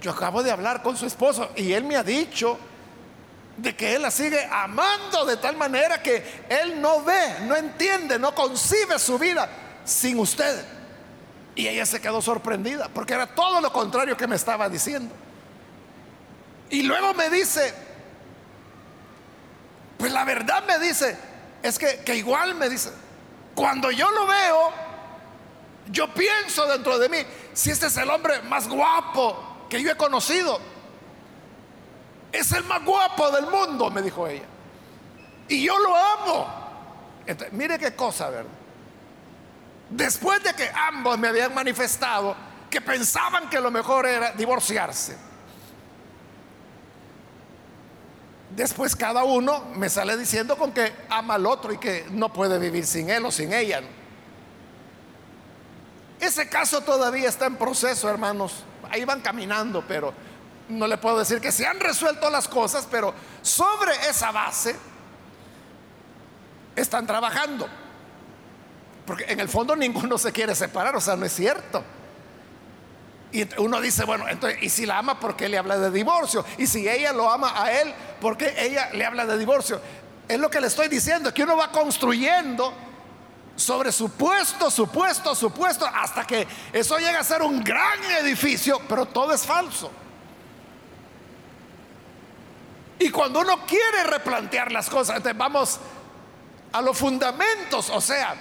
Yo 0.00 0.10
acabo 0.10 0.42
de 0.42 0.50
hablar 0.50 0.82
con 0.82 0.96
su 0.96 1.06
esposo 1.06 1.50
y 1.56 1.72
él 1.72 1.84
me 1.84 1.96
ha 1.96 2.02
dicho 2.02 2.58
de 3.58 3.74
que 3.74 3.96
él 3.96 4.02
la 4.02 4.10
sigue 4.10 4.42
amando 4.50 5.26
de 5.26 5.36
tal 5.36 5.56
manera 5.56 6.00
que 6.00 6.44
él 6.48 6.80
no 6.80 7.02
ve, 7.02 7.40
no 7.42 7.56
entiende, 7.56 8.18
no 8.18 8.32
concibe 8.32 8.98
su 8.98 9.18
vida 9.18 9.48
sin 9.84 10.18
usted. 10.20 10.64
Y 11.56 11.66
ella 11.66 11.84
se 11.84 12.00
quedó 12.00 12.22
sorprendida 12.22 12.88
porque 12.88 13.14
era 13.14 13.26
todo 13.26 13.60
lo 13.60 13.72
contrario 13.72 14.16
que 14.16 14.28
me 14.28 14.36
estaba 14.36 14.68
diciendo. 14.68 15.12
Y 16.70 16.82
luego 16.82 17.14
me 17.14 17.30
dice, 17.30 17.74
pues 19.98 20.12
la 20.12 20.24
verdad 20.24 20.64
me 20.64 20.78
dice, 20.78 21.18
es 21.60 21.80
que, 21.80 22.14
igual 22.14 22.54
me 22.54 22.68
dice, 22.68 22.92
cuando 23.56 23.90
yo 23.90 24.08
lo 24.12 24.26
veo, 24.28 24.70
yo 25.90 26.14
pienso 26.14 26.64
dentro 26.66 26.96
de 26.96 27.08
mí, 27.08 27.18
si 27.54 27.72
este 27.72 27.86
es 27.86 27.96
el 27.96 28.08
hombre 28.08 28.40
más 28.42 28.68
guapo 28.68 29.66
que 29.68 29.82
yo 29.82 29.90
he 29.90 29.96
conocido, 29.96 30.60
es 32.32 32.52
el 32.52 32.64
más 32.64 32.84
guapo 32.84 33.30
del 33.30 33.46
mundo, 33.46 33.90
me 33.90 34.02
dijo 34.02 34.26
ella. 34.26 34.46
Y 35.48 35.64
yo 35.64 35.78
lo 35.78 35.96
amo. 35.96 36.46
mire 37.52 37.78
qué 37.78 37.94
cosa, 37.94 38.30
¿verdad? 38.30 38.50
Después 39.90 40.42
de 40.42 40.52
que 40.54 40.70
ambos 40.74 41.18
me 41.18 41.28
habían 41.28 41.54
manifestado 41.54 42.36
que 42.68 42.80
pensaban 42.80 43.48
que 43.48 43.58
lo 43.58 43.70
mejor 43.70 44.06
era 44.06 44.32
divorciarse 44.32 45.28
después 48.58 48.96
cada 48.96 49.24
uno 49.24 49.66
me 49.76 49.88
sale 49.88 50.16
diciendo 50.16 50.56
con 50.56 50.72
que 50.72 50.92
ama 51.08 51.34
al 51.34 51.46
otro 51.46 51.72
y 51.72 51.78
que 51.78 52.06
no 52.10 52.32
puede 52.32 52.58
vivir 52.58 52.86
sin 52.86 53.08
él 53.10 53.24
o 53.24 53.30
sin 53.30 53.52
ella. 53.52 53.80
Ese 56.20 56.48
caso 56.48 56.80
todavía 56.80 57.28
está 57.28 57.46
en 57.46 57.56
proceso, 57.56 58.10
hermanos. 58.10 58.64
Ahí 58.90 59.04
van 59.04 59.20
caminando, 59.20 59.84
pero 59.86 60.12
no 60.68 60.86
le 60.86 60.98
puedo 60.98 61.18
decir 61.18 61.40
que 61.40 61.52
se 61.52 61.66
han 61.66 61.80
resuelto 61.80 62.28
las 62.30 62.48
cosas, 62.48 62.86
pero 62.90 63.14
sobre 63.42 63.92
esa 64.08 64.30
base 64.30 64.76
están 66.76 67.06
trabajando. 67.06 67.68
Porque 69.06 69.24
en 69.28 69.40
el 69.40 69.48
fondo 69.48 69.74
ninguno 69.74 70.18
se 70.18 70.32
quiere 70.32 70.54
separar, 70.54 70.94
o 70.94 71.00
sea, 71.00 71.16
no 71.16 71.24
es 71.24 71.32
cierto. 71.32 71.82
Y 73.32 73.46
uno 73.58 73.80
dice, 73.80 74.04
bueno, 74.04 74.28
entonces, 74.28 74.62
¿y 74.62 74.68
si 74.68 74.86
la 74.86 74.98
ama, 74.98 75.18
por 75.18 75.36
qué 75.36 75.48
le 75.48 75.58
habla 75.58 75.78
de 75.78 75.90
divorcio? 75.90 76.44
Y 76.56 76.66
si 76.66 76.88
ella 76.88 77.12
lo 77.12 77.30
ama 77.30 77.52
a 77.62 77.72
él, 77.72 77.92
¿por 78.20 78.36
qué 78.36 78.54
ella 78.58 78.90
le 78.92 79.04
habla 79.04 79.26
de 79.26 79.38
divorcio? 79.38 79.80
Es 80.26 80.38
lo 80.38 80.50
que 80.50 80.60
le 80.60 80.66
estoy 80.66 80.88
diciendo, 80.88 81.32
que 81.32 81.42
uno 81.42 81.56
va 81.56 81.70
construyendo 81.70 82.72
sobre 83.56 83.92
supuesto, 83.92 84.70
supuesto, 84.70 85.34
supuesto, 85.34 85.86
hasta 85.86 86.26
que 86.26 86.46
eso 86.72 86.96
llega 86.98 87.18
a 87.18 87.24
ser 87.24 87.42
un 87.42 87.62
gran 87.62 88.02
edificio, 88.20 88.80
pero 88.88 89.06
todo 89.06 89.32
es 89.34 89.44
falso. 89.44 89.90
Y 92.98 93.10
cuando 93.10 93.40
uno 93.40 93.64
quiere 93.66 94.04
replantear 94.04 94.72
las 94.72 94.90
cosas, 94.90 95.16
entonces 95.16 95.38
vamos 95.38 95.80
a 96.72 96.82
los 96.82 96.96
fundamentos, 96.98 97.90
o 97.90 98.00
sea, 98.00 98.34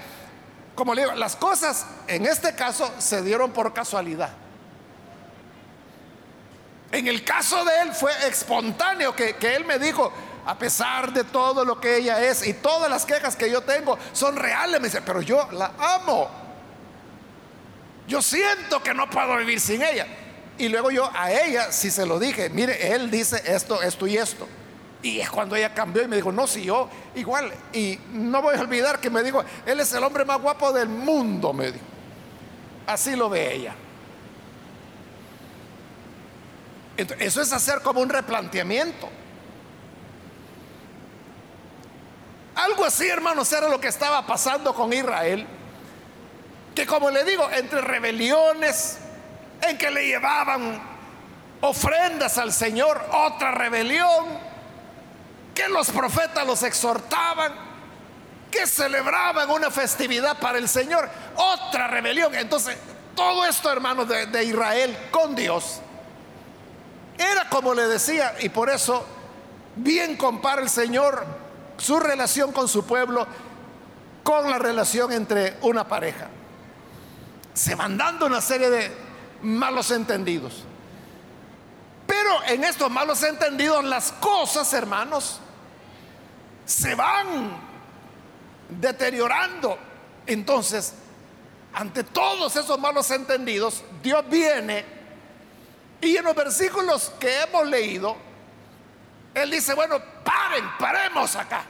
como 0.75 0.93
le 0.93 1.03
digo, 1.03 1.15
las 1.15 1.35
cosas 1.35 1.85
en 2.07 2.25
este 2.25 2.55
caso 2.55 2.91
se 2.97 3.21
dieron 3.21 3.51
por 3.51 3.73
casualidad. 3.73 4.29
En 6.91 7.07
el 7.07 7.23
caso 7.23 7.63
de 7.65 7.81
él 7.81 7.93
fue 7.93 8.11
espontáneo 8.27 9.15
que, 9.15 9.35
él 9.41 9.65
me 9.65 9.77
dijo, 9.77 10.11
a 10.45 10.57
pesar 10.57 11.11
de 11.11 11.23
todo 11.23 11.65
lo 11.65 11.79
que 11.79 11.97
ella 11.97 12.23
es 12.23 12.45
y 12.45 12.53
todas 12.53 12.89
las 12.89 13.05
quejas 13.05 13.35
que 13.35 13.51
yo 13.51 13.61
tengo 13.61 13.97
son 14.13 14.35
reales, 14.35 14.79
me 14.79 14.87
dice, 14.87 15.01
pero 15.01 15.21
yo 15.21 15.49
la 15.51 15.71
amo. 15.77 16.29
Yo 18.07 18.21
siento 18.21 18.81
que 18.81 18.93
no 18.93 19.09
puedo 19.09 19.35
vivir 19.37 19.59
sin 19.59 19.83
ella. 19.83 20.07
Y 20.57 20.69
luego 20.69 20.91
yo 20.91 21.09
a 21.13 21.31
ella 21.31 21.71
si 21.71 21.91
se 21.91 22.05
lo 22.05 22.19
dije, 22.19 22.49
mire, 22.49 22.93
él 22.93 23.11
dice 23.11 23.41
esto, 23.45 23.81
esto 23.81 24.07
y 24.07 24.17
esto. 24.17 24.47
Y 25.03 25.19
es 25.19 25.29
cuando 25.29 25.55
ella 25.55 25.73
cambió 25.73 26.03
y 26.03 26.07
me 26.07 26.15
dijo, 26.15 26.31
no, 26.31 26.47
si 26.47 26.63
yo 26.63 26.89
igual. 27.15 27.53
Y 27.73 27.99
no 28.11 28.41
voy 28.41 28.55
a 28.55 28.61
olvidar 28.61 28.99
que 28.99 29.09
me 29.09 29.21
dijo, 29.21 29.43
él 29.65 29.79
es 29.79 29.93
el 29.93 30.03
hombre 30.03 30.25
más 30.25 30.41
guapo 30.41 30.71
del 30.73 30.89
mundo, 30.89 31.53
me 31.53 31.71
dijo. 31.71 31.85
Así 32.87 33.15
lo 33.15 33.29
ve 33.29 33.53
ella. 33.53 33.75
eso 37.19 37.41
es 37.41 37.53
hacer 37.53 37.81
como 37.81 38.01
un 38.01 38.09
replanteamiento. 38.09 39.07
Algo 42.55 42.85
así, 42.85 43.07
hermanos, 43.07 43.51
era 43.53 43.69
lo 43.69 43.79
que 43.79 43.87
estaba 43.87 44.25
pasando 44.25 44.73
con 44.73 44.91
Israel. 44.91 45.45
Que 46.73 46.87
como 46.87 47.11
le 47.11 47.23
digo, 47.23 47.47
entre 47.51 47.81
rebeliones, 47.81 48.97
en 49.61 49.77
que 49.77 49.91
le 49.91 50.07
llevaban 50.07 50.81
ofrendas 51.61 52.37
al 52.37 52.53
Señor, 52.53 53.03
otra 53.11 53.51
rebelión, 53.51 54.25
que 55.53 55.67
los 55.69 55.89
profetas 55.89 56.45
los 56.45 56.61
exhortaban, 56.63 57.53
que 58.51 58.67
celebraban 58.67 59.49
una 59.49 59.71
festividad 59.71 60.37
para 60.37 60.57
el 60.57 60.69
Señor, 60.69 61.09
otra 61.35 61.87
rebelión. 61.87 62.33
Entonces, 62.35 62.77
todo 63.15 63.45
esto, 63.45 63.71
hermanos, 63.71 64.07
de, 64.07 64.43
Israel 64.43 64.95
con 65.09 65.35
Dios, 65.35 65.81
era 67.17 67.49
como 67.49 67.73
le 67.73 67.87
decía, 67.87 68.35
y 68.41 68.49
por 68.49 68.69
eso 68.69 69.05
bien 69.75 70.15
compara 70.15 70.61
el 70.61 70.69
Señor 70.69 71.25
su 71.77 71.99
relación 71.99 72.51
con 72.51 72.67
su 72.67 72.85
pueblo 72.85 73.27
con 74.23 74.49
la 74.49 74.59
relación 74.59 75.11
entre 75.11 75.57
una 75.61 75.87
pareja. 75.87 76.27
Se 77.53 77.75
van 77.75 77.97
dando 77.97 78.25
una 78.25 78.41
serie 78.41 78.69
de 78.69 79.06
malos 79.41 79.91
entendidos. 79.91 80.63
Pero 82.05 82.43
en 82.45 82.63
estos 82.63 82.89
malos 82.89 83.21
entendidos 83.23 83.83
las 83.83 84.11
cosas, 84.13 84.71
hermanos, 84.73 85.39
se 86.65 86.95
van 86.95 87.57
deteriorando. 88.69 89.77
Entonces, 90.25 90.93
ante 91.73 92.03
todos 92.03 92.55
esos 92.55 92.79
malos 92.79 93.11
entendidos, 93.11 93.83
Dios 94.01 94.23
viene 94.29 94.97
y 96.01 96.15
en 96.15 96.23
los 96.23 96.35
versículos 96.35 97.11
que 97.19 97.41
hemos 97.41 97.65
leído, 97.67 98.15
él 99.33 99.51
dice, 99.51 99.73
bueno, 99.73 99.99
paren, 100.23 100.65
paremos 100.77 101.35
acá. 101.35 101.63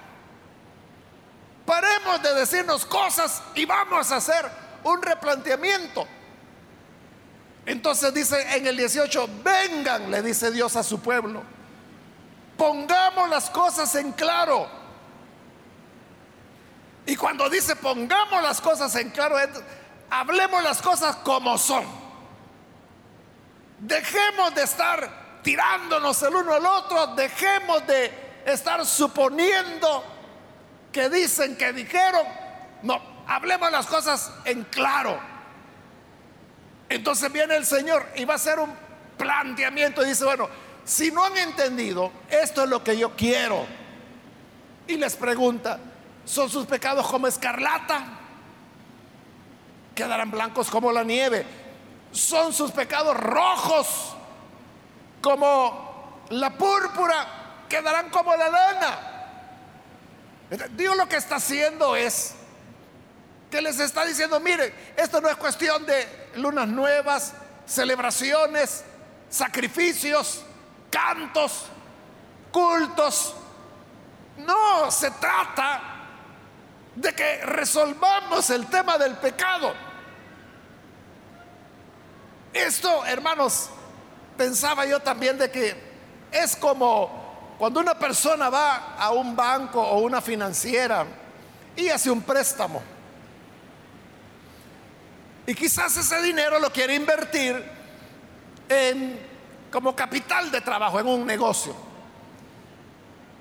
Paremos 1.66 2.22
de 2.22 2.34
decirnos 2.34 2.86
cosas 2.86 3.42
y 3.56 3.66
vamos 3.66 4.12
a 4.12 4.18
hacer 4.18 4.50
un 4.84 5.02
replanteamiento. 5.02 6.08
Entonces 7.68 8.14
dice 8.14 8.56
en 8.56 8.66
el 8.66 8.78
18, 8.78 9.30
vengan, 9.44 10.10
le 10.10 10.22
dice 10.22 10.52
Dios 10.52 10.78
a 10.78 10.84
su 10.84 11.02
pueblo. 11.02 11.44
Pongamos 12.56 13.30
las 13.30 13.50
cosas 13.50 13.94
en 13.96 14.14
claro. 14.14 14.70
Y 17.06 17.18
cuando 17.18 17.50
dice 17.50 17.76
pongamos 17.76 18.42
las 18.42 18.62
cosas 18.62 18.96
en 18.96 19.10
claro, 19.10 19.36
hablemos 20.10 20.64
las 20.64 20.82
cosas 20.82 21.18
como 21.18 21.58
son. 21.58 21.84
Dejemos 23.80 24.56
de 24.56 24.64
estar 24.64 25.42
tirándonos 25.44 26.24
el 26.24 26.36
uno 26.36 26.54
al 26.54 26.66
otro, 26.66 27.08
dejemos 27.16 27.86
de 27.86 28.44
estar 28.46 28.86
suponiendo 28.86 30.06
que 30.94 31.10
dicen 31.10 31.58
que 31.58 31.74
dijeron. 31.74 32.26
No, 32.84 33.02
hablemos 33.28 33.70
las 33.74 33.88
cosas 33.88 34.32
en 34.46 34.64
claro. 34.64 35.37
Entonces 36.90 37.32
viene 37.32 37.56
el 37.56 37.66
Señor 37.66 38.06
y 38.16 38.26
va 38.26 38.34
a 38.34 38.38
hacer 38.38 38.60
un 38.60 38.74
planteamiento 39.18 40.04
y 40.04 40.10
dice, 40.10 40.26
bueno, 40.26 40.48
si 40.86 41.12
no 41.12 41.24
han 41.24 41.38
entendido, 41.38 42.12
esto 42.30 42.64
es 42.64 42.70
lo 42.70 42.84
que 42.84 42.98
yo 42.98 43.16
quiero. 43.16 43.66
Y 44.88 44.96
les 44.96 45.16
pregunta, 45.16 45.80
¿son 46.24 46.50
sus 46.50 46.66
pecados 46.66 47.08
como 47.08 47.28
escarlata? 47.28 48.06
Quedarán 49.94 50.32
blancos 50.32 50.70
como 50.70 50.92
la 50.92 51.04
nieve. 51.04 51.46
¿Son 52.12 52.54
sus 52.54 52.72
pecados 52.72 53.18
rojos 53.18 54.16
como 55.22 55.88
la 56.30 56.58
púrpura, 56.58 57.66
quedarán 57.70 58.10
como 58.10 58.36
la 58.36 58.50
lana. 58.50 59.00
Dios 60.72 60.96
lo 60.96 61.08
que 61.08 61.18
está 61.18 61.36
haciendo 61.36 61.96
es 61.96 62.36
que 63.50 63.62
les 63.62 63.80
está 63.80 64.06
diciendo, 64.06 64.40
mire, 64.40 64.74
esto 64.96 65.22
no 65.22 65.30
es 65.30 65.36
cuestión 65.38 65.86
de 65.86 66.30
lunas 66.36 66.68
nuevas, 66.68 67.34
celebraciones, 67.66 68.84
sacrificios, 69.30 70.44
cantos, 70.90 71.66
cultos. 72.52 73.34
No, 74.38 74.92
se 74.92 75.12
trata 75.12 75.82
de 76.96 77.14
que 77.14 77.46
resolvamos 77.46 78.50
el 78.50 78.68
tema 78.68 78.98
del 78.98 79.16
pecado. 79.16 79.74
Esto, 82.54 83.06
hermanos, 83.06 83.70
pensaba 84.36 84.86
yo 84.86 85.00
también 85.00 85.38
de 85.38 85.52
que 85.52 85.88
es 86.32 86.56
como 86.56 87.56
cuando 87.58 87.80
una 87.80 87.98
persona 87.98 88.50
va 88.50 88.96
a 88.96 89.12
un 89.12 89.36
banco 89.36 89.82
o 89.82 90.00
una 90.00 90.22
financiera 90.22 91.06
y 91.76 91.90
hace 91.90 92.12
un 92.12 92.22
préstamo. 92.22 92.97
Y 95.48 95.56
quizás 95.56 95.96
ese 95.96 96.22
dinero 96.22 96.60
lo 96.60 96.72
quiere 96.72 96.94
invertir 96.94 97.64
en 98.68 99.18
como 99.72 99.96
capital 99.96 100.52
de 100.52 100.60
trabajo 100.60 101.00
en 101.00 101.08
un 101.08 101.26
negocio. 101.26 101.74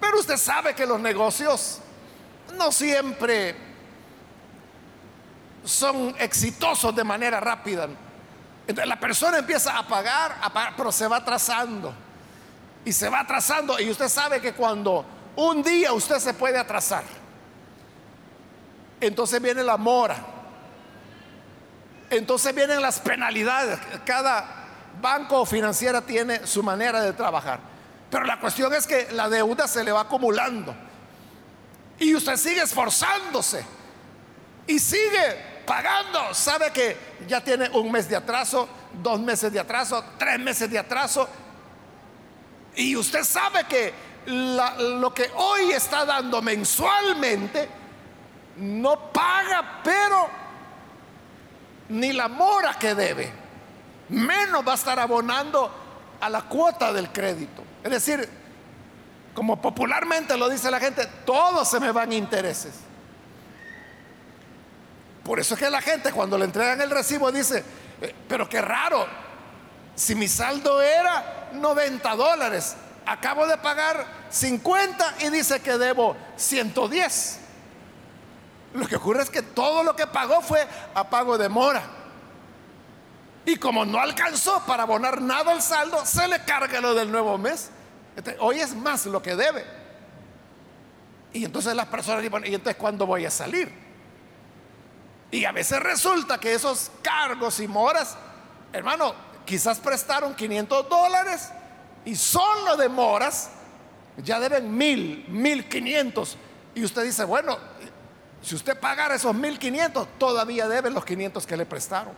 Pero 0.00 0.20
usted 0.20 0.36
sabe 0.36 0.72
que 0.72 0.86
los 0.86 1.00
negocios 1.00 1.80
no 2.56 2.70
siempre 2.70 3.56
son 5.64 6.14
exitosos 6.20 6.94
de 6.94 7.02
manera 7.02 7.40
rápida. 7.40 7.88
Entonces 8.68 8.88
la 8.88 9.00
persona 9.00 9.38
empieza 9.38 9.76
a 9.76 9.84
pagar, 9.88 10.38
a 10.40 10.52
pagar, 10.52 10.74
pero 10.76 10.92
se 10.92 11.08
va 11.08 11.16
atrasando. 11.16 11.92
Y 12.84 12.92
se 12.92 13.08
va 13.08 13.20
atrasando. 13.20 13.80
Y 13.80 13.90
usted 13.90 14.08
sabe 14.08 14.40
que 14.40 14.52
cuando 14.52 15.04
un 15.34 15.60
día 15.60 15.92
usted 15.92 16.20
se 16.20 16.34
puede 16.34 16.56
atrasar, 16.56 17.02
entonces 19.00 19.42
viene 19.42 19.64
la 19.64 19.76
mora. 19.76 20.35
Entonces 22.10 22.54
vienen 22.54 22.80
las 22.80 23.00
penalidades. 23.00 23.78
Cada 24.04 24.44
banco 25.00 25.40
o 25.40 25.46
financiera 25.46 26.00
tiene 26.00 26.46
su 26.46 26.62
manera 26.62 27.00
de 27.00 27.12
trabajar. 27.12 27.60
Pero 28.10 28.24
la 28.24 28.38
cuestión 28.38 28.72
es 28.74 28.86
que 28.86 29.08
la 29.12 29.28
deuda 29.28 29.66
se 29.66 29.82
le 29.82 29.92
va 29.92 30.02
acumulando. 30.02 30.74
Y 31.98 32.14
usted 32.14 32.36
sigue 32.36 32.62
esforzándose. 32.62 33.64
Y 34.66 34.78
sigue 34.78 35.56
pagando, 35.66 36.32
sabe 36.32 36.70
que 36.70 36.96
ya 37.26 37.42
tiene 37.42 37.68
un 37.70 37.90
mes 37.90 38.08
de 38.08 38.16
atraso, 38.16 38.68
dos 38.92 39.20
meses 39.20 39.52
de 39.52 39.60
atraso, 39.60 40.04
tres 40.18 40.38
meses 40.38 40.70
de 40.70 40.78
atraso. 40.78 41.28
Y 42.76 42.96
usted 42.96 43.24
sabe 43.24 43.64
que 43.64 43.92
lo 44.26 45.12
que 45.12 45.30
hoy 45.34 45.72
está 45.72 46.04
dando 46.04 46.42
mensualmente 46.42 47.68
no 48.56 49.12
paga, 49.12 49.80
pero 49.82 50.28
ni 51.88 52.12
la 52.12 52.28
mora 52.28 52.74
que 52.74 52.94
debe, 52.94 53.32
menos 54.08 54.66
va 54.66 54.72
a 54.72 54.76
estar 54.76 54.98
abonando 54.98 55.70
a 56.20 56.28
la 56.28 56.42
cuota 56.42 56.92
del 56.92 57.10
crédito. 57.10 57.62
Es 57.82 57.90
decir, 57.90 58.28
como 59.34 59.60
popularmente 59.60 60.36
lo 60.36 60.48
dice 60.48 60.70
la 60.70 60.80
gente, 60.80 61.06
todo 61.24 61.64
se 61.64 61.78
me 61.78 61.92
van 61.92 62.12
intereses. 62.12 62.74
Por 65.24 65.40
eso 65.40 65.54
es 65.54 65.60
que 65.60 65.70
la 65.70 65.82
gente 65.82 66.12
cuando 66.12 66.38
le 66.38 66.44
entregan 66.44 66.80
el 66.80 66.90
recibo 66.90 67.30
dice, 67.32 67.64
eh, 68.00 68.14
pero 68.28 68.48
qué 68.48 68.60
raro, 68.60 69.06
si 69.94 70.14
mi 70.14 70.28
saldo 70.28 70.80
era 70.80 71.48
90 71.52 72.14
dólares, 72.14 72.76
acabo 73.04 73.46
de 73.46 73.56
pagar 73.58 74.06
50 74.30 75.14
y 75.20 75.30
dice 75.30 75.60
que 75.60 75.78
debo 75.78 76.16
110. 76.36 77.40
Lo 78.76 78.86
que 78.86 78.96
ocurre 78.96 79.22
es 79.22 79.30
que 79.30 79.40
todo 79.40 79.82
lo 79.82 79.96
que 79.96 80.06
pagó 80.06 80.42
fue 80.42 80.66
a 80.94 81.08
pago 81.08 81.38
de 81.38 81.48
mora. 81.48 81.82
Y 83.46 83.56
como 83.56 83.86
no 83.86 83.98
alcanzó 83.98 84.62
para 84.66 84.82
abonar 84.82 85.22
nada 85.22 85.52
al 85.52 85.62
saldo, 85.62 86.04
se 86.04 86.28
le 86.28 86.44
carga 86.44 86.80
lo 86.80 86.94
del 86.94 87.10
nuevo 87.10 87.38
mes. 87.38 87.70
hoy 88.40 88.60
es 88.60 88.74
más 88.74 89.06
lo 89.06 89.22
que 89.22 89.34
debe. 89.34 89.64
Y 91.32 91.44
entonces 91.44 91.74
las 91.74 91.86
personas 91.86 92.22
dicen, 92.22 92.44
¿y 92.44 92.54
entonces 92.54 92.76
cuándo 92.76 93.06
voy 93.06 93.24
a 93.24 93.30
salir? 93.30 93.72
Y 95.30 95.44
a 95.46 95.52
veces 95.52 95.80
resulta 95.80 96.38
que 96.38 96.52
esos 96.52 96.90
cargos 97.02 97.60
y 97.60 97.68
moras, 97.68 98.16
hermano, 98.72 99.14
quizás 99.46 99.78
prestaron 99.78 100.34
500 100.34 100.88
dólares 100.88 101.50
y 102.04 102.14
solo 102.14 102.76
de 102.76 102.88
moras 102.90 103.50
ya 104.18 104.38
deben 104.38 104.76
mil, 104.76 105.24
mil 105.28 105.66
quinientos. 105.66 106.36
Y 106.74 106.84
usted 106.84 107.04
dice, 107.04 107.24
bueno, 107.24 107.58
si 108.42 108.54
usted 108.54 108.78
pagara 108.78 109.14
esos 109.14 109.34
mil 109.34 109.58
quinientos, 109.58 110.06
todavía 110.18 110.68
debe 110.68 110.90
los 110.90 111.04
500 111.04 111.46
que 111.46 111.56
le 111.56 111.66
prestaron. 111.66 112.14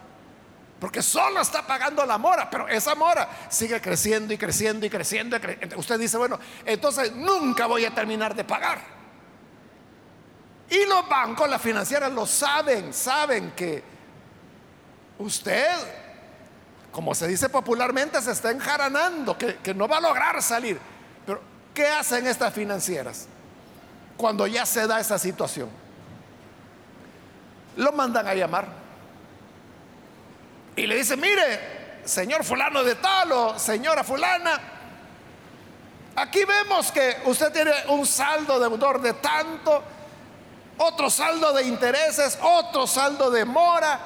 Porque 0.80 1.02
solo 1.02 1.40
está 1.40 1.66
pagando 1.66 2.06
la 2.06 2.18
mora, 2.18 2.48
pero 2.48 2.68
esa 2.68 2.94
mora 2.94 3.28
sigue 3.48 3.80
creciendo 3.80 4.32
y 4.32 4.38
creciendo 4.38 4.86
y 4.86 4.90
creciendo. 4.90 5.36
Usted 5.76 5.98
dice, 5.98 6.16
bueno, 6.16 6.38
entonces 6.64 7.12
nunca 7.12 7.66
voy 7.66 7.84
a 7.84 7.94
terminar 7.94 8.34
de 8.34 8.44
pagar. 8.44 8.80
Y 10.70 10.84
los 10.86 11.08
bancos, 11.08 11.48
las 11.48 11.60
financieras 11.60 12.12
lo 12.12 12.26
saben, 12.26 12.92
saben 12.92 13.52
que 13.52 13.82
usted 15.18 15.66
como 16.98 17.14
se 17.14 17.28
dice 17.28 17.48
popularmente, 17.48 18.20
se 18.20 18.32
está 18.32 18.50
enjaranando, 18.50 19.36
que, 19.36 19.56
que 19.58 19.74
no 19.74 19.86
va 19.86 19.98
a 19.98 20.00
lograr 20.00 20.42
salir. 20.42 20.80
Pero, 21.26 21.40
¿qué 21.74 21.86
hacen 21.86 22.26
estas 22.26 22.52
financieras 22.52 23.26
cuando 24.16 24.46
ya 24.46 24.66
se 24.66 24.86
da 24.86 24.98
esa 24.98 25.18
situación? 25.18 25.68
Lo 27.78 27.92
mandan 27.92 28.26
a 28.26 28.34
llamar. 28.34 28.66
Y 30.74 30.86
le 30.86 30.96
dicen, 30.96 31.20
mire, 31.20 32.02
señor 32.04 32.44
fulano 32.44 32.82
de 32.82 32.96
tal 32.96 33.30
o 33.32 33.58
señora 33.58 34.02
fulana, 34.02 34.60
aquí 36.16 36.44
vemos 36.44 36.90
que 36.90 37.18
usted 37.24 37.52
tiene 37.52 37.70
un 37.88 38.04
saldo 38.04 38.58
deudor 38.58 39.00
de 39.00 39.14
tanto, 39.14 39.82
otro 40.78 41.08
saldo 41.08 41.52
de 41.52 41.64
intereses, 41.64 42.38
otro 42.42 42.86
saldo 42.86 43.30
de 43.30 43.44
mora, 43.44 43.98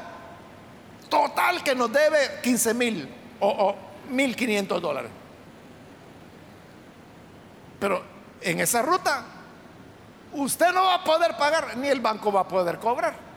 total 1.09 1.63
que 1.63 1.75
nos 1.75 1.91
debe 1.91 2.41
15 2.43 2.75
mil 2.75 3.09
o, 3.41 3.75
1.500 4.11 4.81
dólares. 4.81 5.11
Pero 7.81 8.03
en 8.43 8.61
esa 8.61 8.83
ruta 8.83 9.25
usted 10.33 10.73
no 10.73 10.85
va 10.85 10.95
a 10.95 11.05
poder 11.05 11.37
pagar, 11.39 11.77
ni 11.79 11.89
el 11.89 12.01
banco 12.01 12.31
va 12.31 12.41
a 12.41 12.49
poder 12.49 12.79
cobrar. 12.79 13.32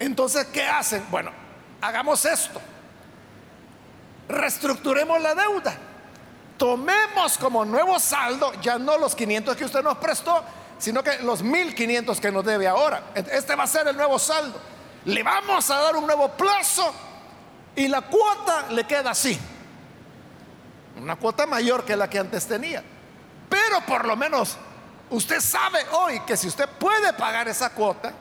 Entonces, 0.00 0.46
¿qué 0.46 0.66
hacen? 0.66 1.04
Bueno, 1.10 1.30
hagamos 1.80 2.24
esto. 2.24 2.60
Reestructuremos 4.28 5.20
la 5.20 5.34
deuda. 5.34 5.74
Tomemos 6.56 7.36
como 7.38 7.64
nuevo 7.64 7.98
saldo 8.00 8.52
ya 8.60 8.78
no 8.78 8.98
los 8.98 9.14
500 9.14 9.56
que 9.56 9.64
usted 9.64 9.82
nos 9.82 9.98
prestó, 9.98 10.42
sino 10.78 11.02
que 11.02 11.18
los 11.18 11.42
1500 11.42 12.18
que 12.18 12.32
nos 12.32 12.44
debe 12.44 12.66
ahora. 12.66 13.12
Este 13.14 13.54
va 13.54 13.64
a 13.64 13.66
ser 13.66 13.88
el 13.88 13.96
nuevo 13.96 14.18
saldo. 14.18 14.58
Le 15.04 15.22
vamos 15.22 15.70
a 15.70 15.78
dar 15.78 15.96
un 15.96 16.06
nuevo 16.06 16.30
plazo 16.30 16.94
y 17.76 17.86
la 17.86 18.00
cuota 18.00 18.68
le 18.70 18.86
queda 18.86 19.10
así. 19.10 19.38
Una 20.96 21.16
cuota 21.16 21.46
mayor 21.46 21.84
que 21.84 21.94
la 21.94 22.08
que 22.08 22.18
antes 22.18 22.46
tenía. 22.46 22.82
Pero 23.50 23.80
por 23.86 24.06
lo 24.06 24.16
menos 24.16 24.56
usted 25.10 25.40
sabe 25.40 25.80
hoy 25.92 26.20
que 26.20 26.38
si 26.38 26.48
usted 26.48 26.68
puede 26.68 27.12
pagar 27.12 27.48
esa 27.48 27.70
cuota, 27.70 28.14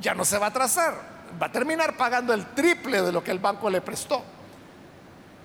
ya 0.00 0.14
no 0.14 0.24
se 0.24 0.38
va 0.38 0.46
a 0.46 0.48
atrasar. 0.50 0.94
Va 1.40 1.46
a 1.46 1.52
terminar 1.52 1.96
pagando 1.96 2.32
el 2.32 2.46
triple 2.54 3.02
de 3.02 3.12
lo 3.12 3.22
que 3.22 3.30
el 3.30 3.38
banco 3.38 3.68
le 3.68 3.80
prestó. 3.80 4.22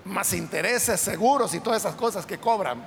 Más 0.05 0.33
intereses, 0.33 0.99
seguros 0.99 1.53
y 1.53 1.59
todas 1.59 1.81
esas 1.81 1.95
cosas 1.95 2.25
que 2.25 2.37
cobran. 2.37 2.83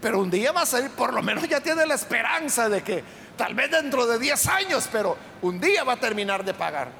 Pero 0.00 0.20
un 0.20 0.30
día 0.30 0.52
va 0.52 0.62
a 0.62 0.66
salir, 0.66 0.90
por 0.90 1.14
lo 1.14 1.22
menos 1.22 1.48
ya 1.48 1.60
tiene 1.60 1.86
la 1.86 1.94
esperanza 1.94 2.68
de 2.68 2.82
que 2.82 3.02
tal 3.36 3.54
vez 3.54 3.70
dentro 3.70 4.06
de 4.06 4.18
10 4.18 4.46
años, 4.48 4.88
pero 4.92 5.16
un 5.42 5.58
día 5.60 5.84
va 5.84 5.94
a 5.94 6.00
terminar 6.00 6.44
de 6.44 6.54
pagar. 6.54 6.90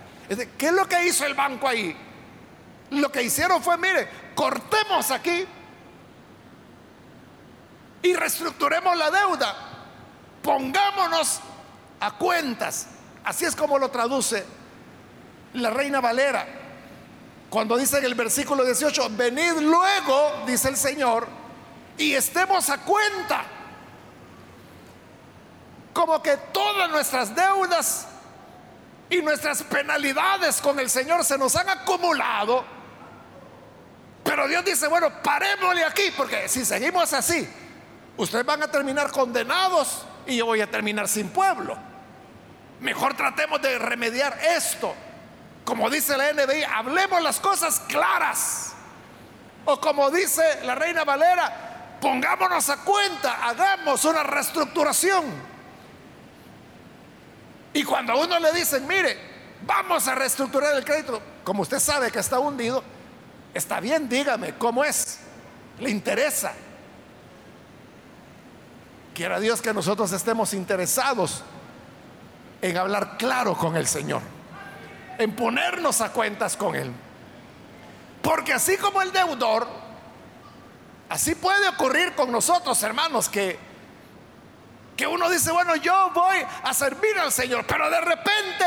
¿Qué 0.57 0.67
es 0.67 0.73
lo 0.73 0.89
que 0.89 1.07
hizo 1.07 1.27
el 1.27 1.35
banco 1.35 1.69
ahí? 1.69 1.95
Lo 2.91 3.11
que 3.11 3.23
hicieron 3.23 3.63
fue, 3.63 3.77
mire, 3.77 4.09
cortemos 4.35 5.11
aquí 5.11 5.45
y 8.03 8.15
reestructuremos 8.15 8.97
la 8.97 9.11
deuda. 9.11 9.55
Pongámonos 10.43 11.41
a 12.05 12.13
cuentas. 12.13 12.87
Así 13.25 13.45
es 13.45 13.57
como 13.57 13.79
lo 13.79 13.91
traduce 13.91 14.45
la 15.55 15.71
reina 15.71 16.01
Valera. 16.01 16.47
Cuando 17.49 17.77
dice 17.77 17.99
en 17.99 18.05
el 18.05 18.15
versículo 18.15 18.65
18, 18.65 19.11
venid 19.11 19.53
luego, 19.61 20.43
dice 20.47 20.69
el 20.69 20.77
Señor, 20.77 21.27
y 21.97 22.13
estemos 22.13 22.69
a 22.69 22.79
cuenta. 22.79 23.45
Como 25.93 26.21
que 26.21 26.37
todas 26.53 26.91
nuestras 26.91 27.35
deudas 27.35 28.09
y 29.09 29.23
nuestras 29.23 29.63
penalidades 29.63 30.61
con 30.61 30.79
el 30.81 30.91
Señor 30.91 31.25
se 31.25 31.39
nos 31.39 31.55
han 31.57 31.69
acumulado. 31.69 32.65
Pero 34.25 34.49
Dios 34.49 34.65
dice, 34.65 34.89
bueno, 34.89 35.09
parémosle 35.23 35.85
aquí, 35.85 36.13
porque 36.17 36.49
si 36.49 36.65
seguimos 36.65 37.13
así, 37.13 37.49
ustedes 38.17 38.45
van 38.45 38.63
a 38.63 38.69
terminar 38.69 39.11
condenados 39.13 40.05
y 40.27 40.37
yo 40.37 40.47
voy 40.47 40.61
a 40.61 40.71
terminar 40.71 41.07
sin 41.09 41.29
pueblo. 41.29 41.94
Mejor 42.85 43.15
tratemos 43.15 43.63
de 43.63 43.79
remediar 43.79 44.39
esto. 44.43 44.95
Como 45.65 45.89
dice 45.89 46.19
la 46.19 46.35
NBI, 46.35 46.65
hablemos 46.65 47.23
las 47.23 47.41
cosas 47.41 47.81
claras. 47.89 48.75
O 49.65 49.81
como 49.81 50.11
dice 50.11 50.43
la 50.65 50.75
reina 50.75 51.03
Valera, 51.03 51.97
pongámonos 51.99 52.69
a 52.69 52.85
cuenta, 52.85 53.49
hagamos 53.49 54.05
una 54.05 54.23
reestructuración. 54.23 55.25
Y 57.73 57.85
cuando 57.85 58.13
a 58.13 58.17
uno 58.17 58.39
le 58.39 58.53
dicen, 58.53 58.87
mire, 58.87 59.19
vamos 59.67 60.07
a 60.07 60.15
reestructurar 60.15 60.75
el 60.75 60.85
crédito, 60.85 61.23
como 61.43 61.63
usted 61.63 61.79
sabe 61.79 62.11
que 62.11 62.19
está 62.19 62.39
hundido, 62.39 62.85
está 63.55 63.81
bien, 63.81 64.11
dígame, 64.11 64.57
¿cómo 64.57 64.85
es? 64.85 65.21
¿Le 65.81 65.89
interesa? 65.89 66.53
Quiera 69.15 69.41
Dios 69.41 69.63
que 69.63 69.73
nosotros 69.73 70.13
estemos 70.13 70.53
interesados 70.53 71.43
en 72.65 72.77
hablar 72.77 73.17
claro 73.19 73.57
con 73.57 73.77
el 73.77 73.87
Señor, 73.87 74.23
en 75.19 75.35
ponernos 75.37 76.01
a 76.01 76.13
cuentas 76.13 76.57
con 76.57 76.75
Él. 76.75 76.93
Porque 78.23 78.53
así 78.53 78.77
como 78.79 79.03
el 79.03 79.13
deudor 79.13 79.85
Así 81.09 81.35
puede 81.35 81.69
ocurrir 81.69 82.15
con 82.15 82.33
nosotros, 82.33 82.83
hermanos, 82.83 83.29
que, 83.29 83.59
que 84.97 85.07
uno 85.07 85.29
dice, 85.29 85.53
bueno, 85.53 85.77
yo 85.77 86.11
voy 86.15 86.39
a 86.63 86.75
servir 86.75 87.19
al 87.19 87.31
Señor, 87.31 87.65
pero 87.67 87.91
de 87.91 88.01
repente 88.01 88.65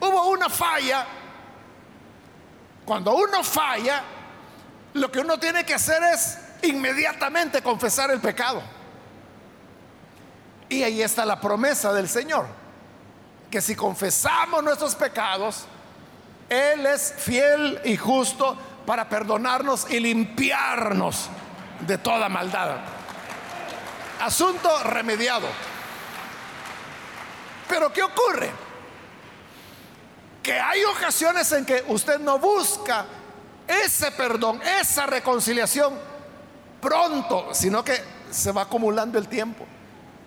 hubo 0.00 0.30
una 0.30 0.48
falla. 0.48 1.06
Cuando 2.84 3.14
uno 3.14 3.42
falla, 3.42 4.02
lo 4.94 5.10
que 5.10 5.18
uno 5.18 5.38
tiene 5.38 5.66
que 5.66 5.74
hacer 5.74 6.02
es 6.04 6.38
inmediatamente 6.62 7.60
confesar 7.62 8.10
el 8.10 8.20
pecado. 8.20 8.62
Y 10.68 10.82
ahí 10.82 11.02
está 11.02 11.26
la 11.26 11.40
promesa 11.40 11.92
del 11.92 12.08
Señor, 12.08 12.46
que 13.56 13.62
si 13.62 13.74
confesamos 13.74 14.62
nuestros 14.62 14.94
pecados, 14.94 15.64
Él 16.46 16.84
es 16.84 17.14
fiel 17.16 17.80
y 17.86 17.96
justo 17.96 18.54
para 18.84 19.08
perdonarnos 19.08 19.90
y 19.90 19.98
limpiarnos 19.98 21.30
de 21.80 21.96
toda 21.96 22.28
maldad. 22.28 22.76
Asunto 24.20 24.68
remediado. 24.82 25.46
Pero 27.66 27.90
¿qué 27.94 28.02
ocurre? 28.02 28.50
Que 30.42 30.60
hay 30.60 30.84
ocasiones 30.84 31.50
en 31.52 31.64
que 31.64 31.82
usted 31.88 32.18
no 32.18 32.38
busca 32.38 33.06
ese 33.66 34.10
perdón, 34.10 34.60
esa 34.82 35.06
reconciliación 35.06 35.94
pronto, 36.78 37.54
sino 37.54 37.82
que 37.82 38.04
se 38.30 38.52
va 38.52 38.60
acumulando 38.60 39.18
el 39.18 39.28
tiempo 39.28 39.66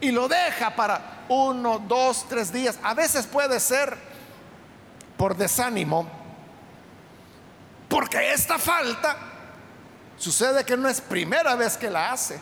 y 0.02 0.12
lo 0.12 0.28
deja 0.28 0.76
para 0.76 1.26
uno, 1.30 1.80
dos, 1.80 2.26
tres 2.28 2.52
días. 2.52 2.80
A 2.84 2.94
veces 2.94 3.28
puede 3.28 3.60
ser 3.60 3.98
por 5.18 5.36
desánimo, 5.36 6.10
porque 7.88 8.34
esta 8.34 8.58
falta 8.58 9.30
Sucede 10.20 10.66
que 10.66 10.76
no 10.76 10.90
es 10.90 11.00
primera 11.00 11.56
vez 11.56 11.78
que 11.78 11.90
la 11.90 12.12
hace, 12.12 12.40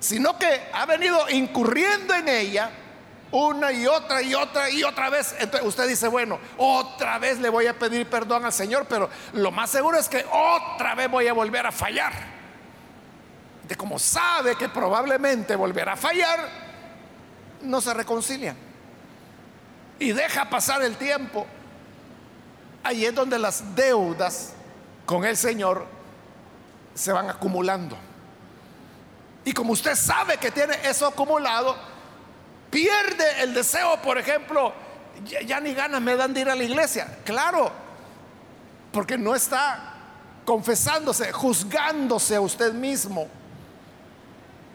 sino 0.00 0.38
que 0.38 0.68
ha 0.72 0.86
venido 0.86 1.28
incurriendo 1.28 2.14
en 2.14 2.28
ella 2.28 2.70
una 3.30 3.70
y 3.70 3.86
otra 3.86 4.22
y 4.22 4.34
otra 4.34 4.70
y 4.70 4.82
otra 4.82 5.10
vez. 5.10 5.36
Entonces 5.38 5.68
usted 5.68 5.86
dice, 5.86 6.08
bueno, 6.08 6.40
otra 6.56 7.18
vez 7.18 7.38
le 7.38 7.50
voy 7.50 7.66
a 7.66 7.78
pedir 7.78 8.08
perdón 8.08 8.46
al 8.46 8.54
Señor, 8.54 8.86
pero 8.88 9.10
lo 9.34 9.50
más 9.50 9.68
seguro 9.68 9.98
es 9.98 10.08
que 10.08 10.24
otra 10.32 10.94
vez 10.94 11.10
voy 11.10 11.28
a 11.28 11.34
volver 11.34 11.66
a 11.66 11.72
fallar. 11.72 12.29
De 13.70 13.76
como 13.76 14.00
sabe 14.00 14.56
que 14.56 14.68
probablemente 14.68 15.54
volverá 15.54 15.92
a 15.92 15.96
fallar, 15.96 16.40
no 17.62 17.80
se 17.80 17.94
reconcilia. 17.94 18.56
Y 20.00 20.10
deja 20.10 20.50
pasar 20.50 20.82
el 20.82 20.96
tiempo. 20.96 21.46
Ahí 22.82 23.04
es 23.04 23.14
donde 23.14 23.38
las 23.38 23.76
deudas 23.76 24.54
con 25.06 25.24
el 25.24 25.36
Señor 25.36 25.86
se 26.94 27.12
van 27.12 27.30
acumulando. 27.30 27.96
Y 29.44 29.52
como 29.52 29.72
usted 29.72 29.94
sabe 29.94 30.36
que 30.38 30.50
tiene 30.50 30.74
eso 30.82 31.06
acumulado, 31.06 31.76
pierde 32.72 33.40
el 33.40 33.54
deseo, 33.54 34.02
por 34.02 34.18
ejemplo, 34.18 34.74
ya, 35.46 35.60
ni 35.60 35.74
ganas 35.74 36.02
me 36.02 36.16
dan 36.16 36.34
de 36.34 36.40
ir 36.40 36.50
a 36.50 36.56
la 36.56 36.64
iglesia. 36.64 37.18
Claro, 37.24 37.70
porque 38.90 39.16
no 39.16 39.32
está 39.36 39.94
confesándose, 40.44 41.30
juzgándose 41.30 42.34
a 42.34 42.40
usted 42.40 42.72
mismo. 42.72 43.28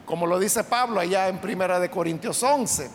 Como 0.05 0.27
lo 0.27 0.39
dice 0.39 0.63
Pablo 0.63 0.99
allá 0.99 1.27
en 1.27 1.39
Primera 1.39 1.79
de 1.79 1.89
Corintios 1.89 2.41
11. 2.41 2.89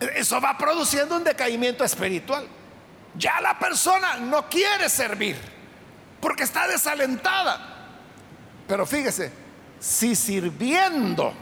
Eso 0.00 0.40
va 0.40 0.56
produciendo 0.56 1.16
un 1.16 1.24
decaimiento 1.24 1.84
espiritual. 1.84 2.46
Ya 3.14 3.40
la 3.40 3.58
persona 3.58 4.16
no 4.16 4.48
quiere 4.48 4.88
servir 4.88 5.36
porque 6.20 6.44
está 6.44 6.68
desalentada. 6.68 7.76
Pero 8.66 8.86
fíjese, 8.86 9.32
si 9.80 10.14
sirviendo 10.14 11.32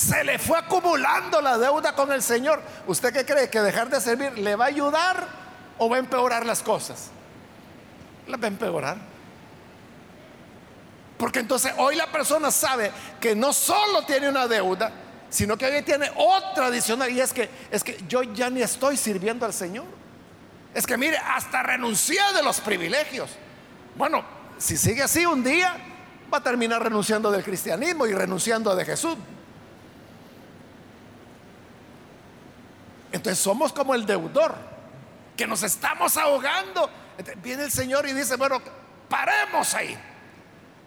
se 0.00 0.24
le 0.24 0.38
fue 0.38 0.58
acumulando 0.58 1.42
la 1.42 1.58
deuda 1.58 1.94
con 1.94 2.10
el 2.10 2.22
Señor. 2.22 2.62
¿Usted 2.86 3.12
qué 3.12 3.26
cree? 3.26 3.50
¿Que 3.50 3.60
dejar 3.60 3.90
de 3.90 4.00
servir 4.00 4.38
le 4.38 4.56
va 4.56 4.64
a 4.64 4.68
ayudar 4.68 5.26
o 5.76 5.90
va 5.90 5.96
a 5.96 5.98
empeorar 5.98 6.46
las 6.46 6.62
cosas? 6.62 7.10
La 8.26 8.38
va 8.38 8.44
a 8.44 8.48
empeorar. 8.48 9.09
Porque 11.20 11.40
entonces 11.40 11.74
hoy 11.76 11.96
la 11.96 12.06
persona 12.06 12.50
sabe 12.50 12.90
que 13.20 13.36
no 13.36 13.52
solo 13.52 14.06
tiene 14.06 14.26
una 14.30 14.48
deuda, 14.48 14.90
sino 15.28 15.54
que 15.58 15.66
hoy 15.66 15.82
tiene 15.82 16.10
otra 16.16 16.68
adicional 16.68 17.10
y 17.10 17.20
es 17.20 17.34
que 17.34 17.50
es 17.70 17.84
que 17.84 18.02
yo 18.08 18.22
ya 18.22 18.48
ni 18.48 18.62
estoy 18.62 18.96
sirviendo 18.96 19.44
al 19.44 19.52
Señor. 19.52 19.84
Es 20.72 20.86
que 20.86 20.96
mire, 20.96 21.18
hasta 21.18 21.62
renuncié 21.62 22.22
de 22.34 22.42
los 22.42 22.62
privilegios. 22.62 23.32
Bueno, 23.96 24.24
si 24.56 24.78
sigue 24.78 25.02
así 25.02 25.26
un 25.26 25.44
día 25.44 25.76
va 26.32 26.38
a 26.38 26.42
terminar 26.42 26.82
renunciando 26.82 27.30
del 27.30 27.44
cristianismo 27.44 28.06
y 28.06 28.14
renunciando 28.14 28.74
de 28.74 28.86
Jesús. 28.86 29.18
Entonces 33.12 33.38
somos 33.38 33.74
como 33.74 33.94
el 33.94 34.06
deudor, 34.06 34.54
que 35.36 35.46
nos 35.46 35.62
estamos 35.64 36.16
ahogando. 36.16 36.88
viene 37.42 37.64
el 37.64 37.70
Señor 37.70 38.08
y 38.08 38.14
dice, 38.14 38.36
bueno, 38.36 38.62
paremos 39.10 39.74
ahí. 39.74 39.98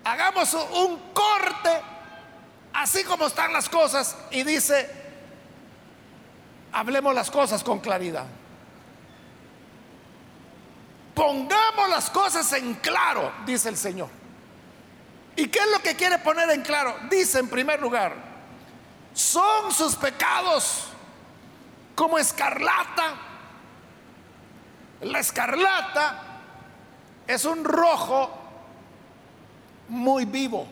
Hagamos 0.04 0.54
un 0.54 1.12
corte, 1.14 1.82
así 2.74 3.04
como 3.04 3.28
están 3.28 3.54
las 3.54 3.70
cosas, 3.70 4.18
y 4.32 4.44
dice, 4.44 4.90
hablemos 6.72 7.16
las 7.16 7.32
cosas 7.32 7.64
con 7.64 7.80
claridad. 7.80 8.26
Pongamos 11.16 11.90
las 11.90 12.10
cosas 12.10 12.52
en 12.54 12.74
claro, 12.76 13.32
dice 13.46 13.70
el 13.70 13.78
Señor. 13.78 14.10
¿Y 15.36 15.48
qué 15.48 15.60
es 15.60 15.72
lo 15.72 15.80
que 15.80 15.96
quiere 15.96 16.20
poner 16.20 16.50
en 16.50 16.62
claro? 16.64 16.96
Dice 17.10 17.40
en 17.40 17.48
primer 17.48 17.80
lugar, 17.80 18.14
son 19.14 19.72
sus 19.72 19.96
pecados 19.96 20.88
como 21.96 22.18
escarlata. 22.18 23.16
La 25.02 25.20
escarlata 25.20 26.24
es 27.28 27.46
un 27.46 27.64
rojo 27.64 28.43
muy 29.88 30.26
vivo. 30.26 30.68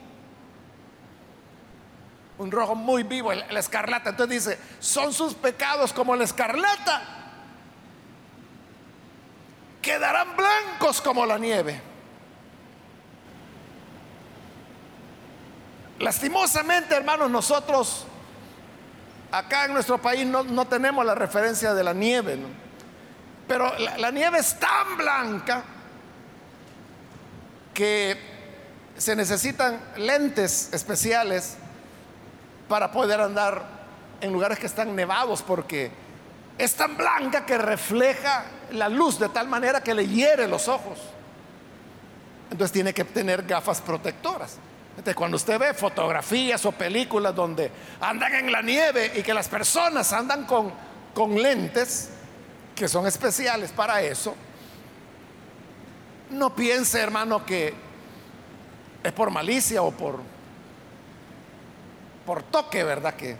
Un 2.37 2.51
rojo 2.51 2.75
muy 2.75 3.03
vivo, 3.03 3.31
la 3.33 3.59
escarlata. 3.59 4.11
Entonces 4.11 4.45
dice, 4.45 4.59
son 4.79 5.13
sus 5.13 5.33
pecados 5.33 5.93
como 5.93 6.15
la 6.15 6.23
escarlata. 6.23 7.01
Quedarán 9.81 10.35
blancos 10.35 11.01
como 11.01 11.25
la 11.25 11.37
nieve. 11.37 11.81
Lastimosamente, 15.99 16.95
hermanos, 16.95 17.29
nosotros 17.29 18.07
Acá 19.31 19.63
en 19.65 19.73
nuestro 19.73 19.97
país 19.97 20.25
no, 20.25 20.67
tenemos 20.67 21.05
la 21.05 21.15
referencia 21.15 21.73
de 21.73 21.83
la 21.85 21.93
nieve, 21.93 22.37
pero 23.47 23.71
la, 23.79 24.11
nieve 24.11 24.39
es 24.39 24.59
tan 24.59 24.97
blanca 24.97 25.63
que 27.73 28.17
se 29.01 29.15
necesitan 29.15 29.79
lentes 29.97 30.69
especiales 30.71 31.55
para 32.67 32.91
poder 32.91 33.19
andar 33.19 33.63
en 34.21 34.31
lugares 34.31 34.59
que 34.59 34.67
están 34.67 34.95
nevados 34.95 35.41
porque 35.41 35.91
es 36.57 36.75
tan 36.75 36.95
blanca 36.95 37.45
que 37.45 37.57
refleja 37.57 38.45
la 38.71 38.87
luz 38.87 39.19
de 39.19 39.29
tal 39.29 39.47
manera 39.47 39.81
que 39.81 39.93
le 39.93 40.07
hiere 40.07 40.47
los 40.47 40.67
ojos. 40.67 40.99
Entonces 42.49 42.71
tiene 42.71 42.93
que 42.93 43.03
tener 43.03 43.43
gafas 43.43 43.81
protectoras 43.81 44.57
cuando 45.15 45.37
usted 45.37 45.59
ve 45.59 45.73
fotografías 45.73 46.65
o 46.65 46.71
películas 46.71 47.35
donde 47.35 47.71
andan 47.99 48.33
en 48.35 48.51
la 48.51 48.61
nieve 48.61 49.11
y 49.15 49.23
que 49.23 49.33
las 49.33 49.47
personas 49.47 50.13
andan 50.13 50.45
con, 50.45 50.71
con 51.13 51.41
lentes 51.41 52.09
que 52.75 52.87
son 52.87 53.07
especiales 53.07 53.71
para 53.71 54.01
eso, 54.01 54.35
no 56.29 56.55
piense, 56.55 56.99
hermano, 56.99 57.45
que 57.45 57.73
es 59.03 59.11
por 59.11 59.29
malicia 59.31 59.81
o 59.81 59.91
por, 59.91 60.19
por 62.25 62.43
toque, 62.43 62.83
¿verdad? 62.83 63.15
Que 63.15 63.37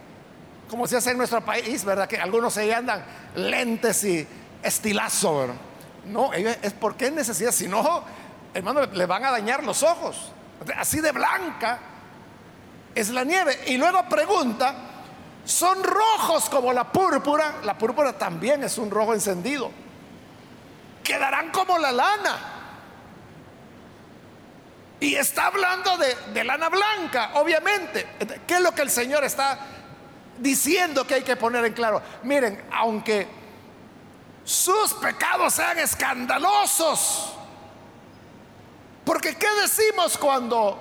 como 0.70 0.88
se 0.88 0.98
hace 0.98 1.12
en 1.12 1.18
nuestro 1.18 1.42
país, 1.42 1.84
¿verdad? 1.84 2.08
Que 2.08 2.18
algunos 2.18 2.54
se 2.54 2.74
andan 2.74 3.04
lentes 3.36 4.04
y 4.06 4.26
estilazo, 4.64 5.48
No, 6.06 6.34
es 6.34 6.74
porque 6.80 7.08
es 7.08 7.12
necesidad, 7.12 7.52
si 7.52 7.68
no, 7.68 8.04
hermano, 8.54 8.86
le 8.86 9.06
van 9.06 9.26
a 9.26 9.32
dañar 9.32 9.64
los 9.64 9.84
ojos. 9.84 10.32
Así 10.78 11.02
de 11.02 11.12
blanca 11.12 11.80
es 12.96 13.10
la 13.10 13.24
nieve. 13.24 13.60
Y 13.68 13.78
luego 13.78 14.08
pregunta, 14.08 14.76
son 15.46 15.84
rojos 15.84 16.50
como 16.50 16.72
la 16.72 16.92
púrpura. 16.92 17.56
La 17.64 17.78
púrpura 17.78 18.14
también 18.14 18.64
es 18.64 18.78
un 18.78 18.90
rojo 18.92 19.14
encendido. 19.14 19.72
Quedarán 21.04 21.52
como 21.52 21.78
la 21.78 21.92
lana. 21.92 22.61
Y 25.02 25.16
está 25.16 25.48
hablando 25.48 25.98
de, 25.98 26.44
lana 26.44 26.70
blanca, 26.70 27.32
obviamente. 27.34 28.06
¿Qué 28.46 28.54
es 28.54 28.62
lo 28.62 28.72
que 28.72 28.84
el 28.84 28.92
Señor 28.92 29.24
está 29.24 29.58
diciendo 30.38 31.08
que 31.08 31.16
hay 31.16 31.24
que 31.24 31.36
poner 31.36 31.66
en 31.66 31.74
claro? 31.74 32.04
Miren, 32.22 32.64
aunque 32.72 33.28
sus 34.46 34.94
pecados 34.94 35.56
sean 35.56 35.80
escandalosos, 35.80 37.34
porque 39.04 39.36
¿qué 39.38 39.48
decimos 39.64 40.20
cuando 40.20 40.80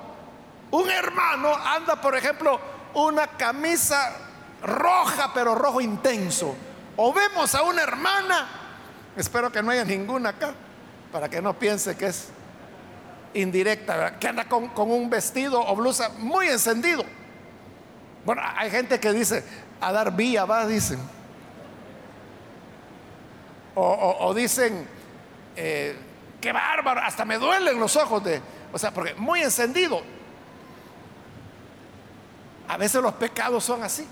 un 0.70 0.90
hermano 0.90 1.54
anda, 1.54 1.98
por 1.98 2.14
ejemplo, 2.14 2.60
una 2.92 3.26
camisa 3.26 4.14
roja, 4.62 5.32
pero 5.32 5.54
rojo 5.54 5.80
intenso? 5.80 6.54
O 6.98 7.10
vemos 7.14 7.54
a 7.54 7.62
una 7.62 7.80
hermana, 7.80 8.48
espero 9.16 9.50
que 9.50 9.62
no 9.62 9.70
haya 9.70 9.86
ninguna 9.86 10.28
acá, 10.28 10.52
para 11.10 11.30
que 11.30 11.40
no 11.40 11.58
piense 11.58 11.96
que 11.96 12.08
es 12.08 12.28
indirecta, 13.34 14.18
que 14.18 14.28
anda 14.28 14.44
con, 14.46 14.70
un 14.76 15.10
vestido 15.10 15.60
o 15.60 15.76
blusa 15.76 16.10
muy 16.18 16.48
encendido. 16.48 17.04
Bueno, 18.24 18.42
hay 18.44 18.70
gente 18.70 19.00
que 19.00 19.12
dice, 19.12 19.44
a 19.80 19.92
dar 19.92 20.14
vía 20.14 20.44
va, 20.44 20.66
dicen. 20.66 20.98
O, 23.74 24.34
dicen, 24.34 24.86
eh, 25.56 25.96
qué 26.40 26.52
bárbaro, 26.52 27.00
hasta 27.00 27.24
me 27.24 27.38
duelen 27.38 27.78
los 27.78 27.96
ojos 27.96 28.22
de, 28.22 28.42
o 28.72 28.78
sea, 28.78 28.92
porque 28.92 29.14
muy 29.14 29.40
encendido. 29.40 30.02
A 32.68 32.76
veces 32.76 33.00
los 33.02 33.14
pecados 33.14 33.64
son 33.64 33.82
así. 33.82 34.06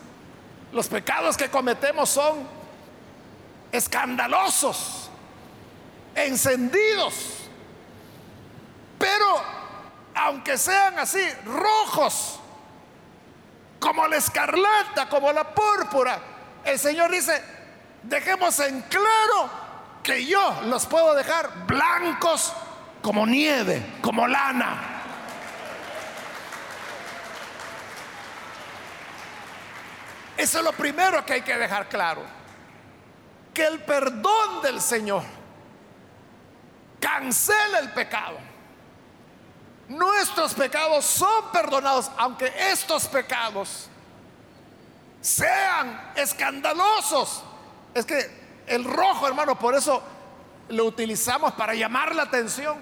Los 0.72 0.88
pecados 0.88 1.36
que 1.36 1.48
cometemos 1.48 2.08
son 2.08 2.46
escandalosos, 3.72 5.10
encendidos. 6.14 7.37
Aunque 10.28 10.58
sean 10.58 10.98
así, 10.98 11.26
rojos, 11.46 12.38
como 13.80 14.06
la 14.06 14.16
escarlata, 14.16 15.08
como 15.08 15.32
la 15.32 15.54
púrpura, 15.54 16.20
el 16.64 16.78
Señor 16.78 17.10
dice, 17.10 17.42
dejemos 18.02 18.60
en 18.60 18.82
claro 18.82 19.50
que 20.02 20.26
yo 20.26 20.60
los 20.66 20.84
puedo 20.84 21.14
dejar 21.14 21.64
blancos 21.66 22.52
como 23.00 23.24
nieve, 23.24 23.94
como 24.02 24.28
lana. 24.28 25.02
Eso 30.36 30.58
es 30.58 30.64
lo 30.64 30.72
primero 30.74 31.24
que 31.24 31.32
hay 31.32 31.42
que 31.42 31.56
dejar 31.56 31.88
claro. 31.88 32.22
Que 33.54 33.64
el 33.64 33.82
perdón 33.82 34.60
del 34.60 34.82
Señor 34.82 35.22
cancela 37.00 37.78
el 37.78 37.94
pecado. 37.94 38.47
Nuestros 39.88 40.52
pecados 40.52 41.04
son 41.04 41.50
perdonados, 41.50 42.10
aunque 42.18 42.52
estos 42.70 43.06
pecados 43.06 43.88
sean 45.20 46.12
escandalosos. 46.14 47.42
Es 47.94 48.04
que 48.04 48.64
el 48.66 48.84
rojo, 48.84 49.26
hermano, 49.26 49.58
por 49.58 49.74
eso 49.74 50.02
lo 50.68 50.84
utilizamos 50.84 51.52
para 51.54 51.74
llamar 51.74 52.14
la 52.14 52.24
atención. 52.24 52.76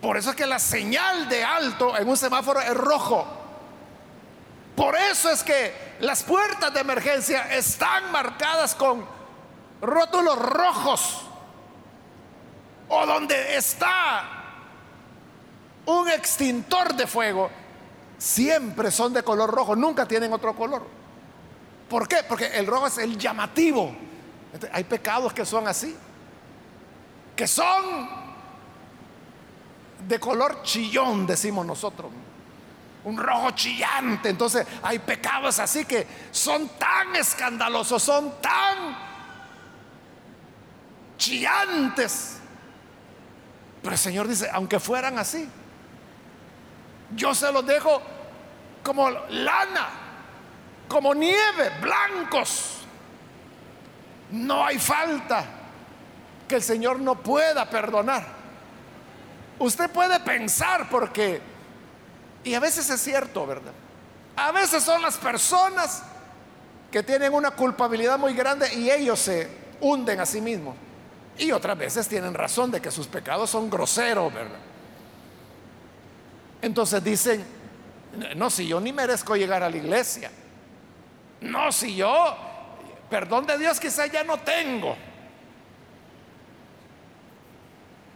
Por 0.00 0.16
eso 0.16 0.30
es 0.30 0.36
que 0.36 0.46
la 0.46 0.60
señal 0.60 1.28
de 1.28 1.42
alto 1.42 1.96
en 1.96 2.08
un 2.08 2.16
semáforo 2.16 2.60
es 2.60 2.74
rojo. 2.74 3.26
Por 4.76 4.96
eso 4.96 5.30
es 5.30 5.42
que 5.42 5.96
las 6.00 6.22
puertas 6.22 6.72
de 6.72 6.80
emergencia 6.80 7.52
están 7.54 8.10
marcadas 8.12 8.76
con 8.76 9.04
rótulos 9.80 10.38
rojos. 10.38 11.22
O 12.88 13.04
donde 13.04 13.56
está 13.56 14.41
un 15.86 16.08
extintor 16.08 16.94
de 16.94 17.06
fuego, 17.06 17.50
siempre 18.18 18.90
son 18.90 19.12
de 19.12 19.22
color 19.22 19.50
rojo, 19.50 19.74
nunca 19.76 20.06
tienen 20.06 20.32
otro 20.32 20.54
color. 20.54 20.86
¿Por 21.88 22.08
qué? 22.08 22.18
Porque 22.28 22.46
el 22.58 22.66
rojo 22.66 22.86
es 22.86 22.98
el 22.98 23.18
llamativo 23.18 23.94
hay 24.72 24.84
pecados 24.84 25.32
que 25.32 25.46
son 25.46 25.66
así, 25.66 25.96
que 27.34 27.46
son 27.46 28.08
de 30.06 30.20
color 30.20 30.62
chillón, 30.62 31.26
decimos 31.26 31.64
nosotros. 31.64 32.10
un 33.04 33.16
rojo 33.16 33.50
chillante. 33.52 34.28
Entonces 34.28 34.64
hay 34.82 34.98
pecados 35.00 35.58
así 35.58 35.84
que 35.84 36.06
son 36.30 36.68
tan 36.78 37.16
escandalosos, 37.16 38.00
son 38.00 38.40
tan 38.40 38.96
chillantes. 41.16 42.38
Pero 43.82 43.92
el 43.92 43.98
Señor 43.98 44.28
dice, 44.28 44.48
aunque 44.52 44.78
fueran 44.78 45.18
así, 45.18 45.48
yo 47.14 47.34
se 47.34 47.50
los 47.52 47.66
dejo 47.66 48.02
como 48.82 49.10
lana, 49.10 49.88
como 50.88 51.14
nieve, 51.14 51.70
blancos. 51.80 52.78
No 54.30 54.64
hay 54.64 54.78
falta 54.78 55.44
que 56.48 56.56
el 56.56 56.62
Señor 56.62 56.98
no 57.00 57.16
pueda 57.16 57.68
perdonar. 57.68 58.24
Usted 59.58 59.90
puede 59.90 60.18
pensar 60.20 60.88
porque, 60.90 61.40
y 62.44 62.54
a 62.54 62.60
veces 62.60 62.88
es 62.90 63.00
cierto, 63.00 63.46
¿verdad? 63.46 63.72
A 64.36 64.50
veces 64.52 64.82
son 64.82 65.02
las 65.02 65.16
personas 65.18 66.02
que 66.90 67.02
tienen 67.02 67.32
una 67.32 67.52
culpabilidad 67.52 68.18
muy 68.18 68.34
grande 68.34 68.72
y 68.74 68.90
ellos 68.90 69.18
se 69.18 69.48
hunden 69.80 70.20
a 70.20 70.26
sí 70.26 70.40
mismos. 70.40 70.74
Y 71.38 71.52
otras 71.52 71.78
veces 71.78 72.08
tienen 72.08 72.34
razón 72.34 72.70
de 72.70 72.80
que 72.80 72.90
sus 72.90 73.06
pecados 73.06 73.50
son 73.50 73.70
groseros, 73.70 74.32
¿verdad? 74.32 74.71
Entonces 76.62 77.02
dicen, 77.02 77.44
no, 78.36 78.48
si 78.48 78.68
yo 78.68 78.80
ni 78.80 78.92
merezco 78.92 79.36
llegar 79.36 79.62
a 79.62 79.68
la 79.68 79.76
iglesia. 79.76 80.30
No, 81.40 81.72
si 81.72 81.96
yo, 81.96 82.36
perdón 83.10 83.46
de 83.46 83.58
Dios 83.58 83.80
quizá 83.80 84.06
ya 84.06 84.22
no 84.22 84.38
tengo. 84.38 84.96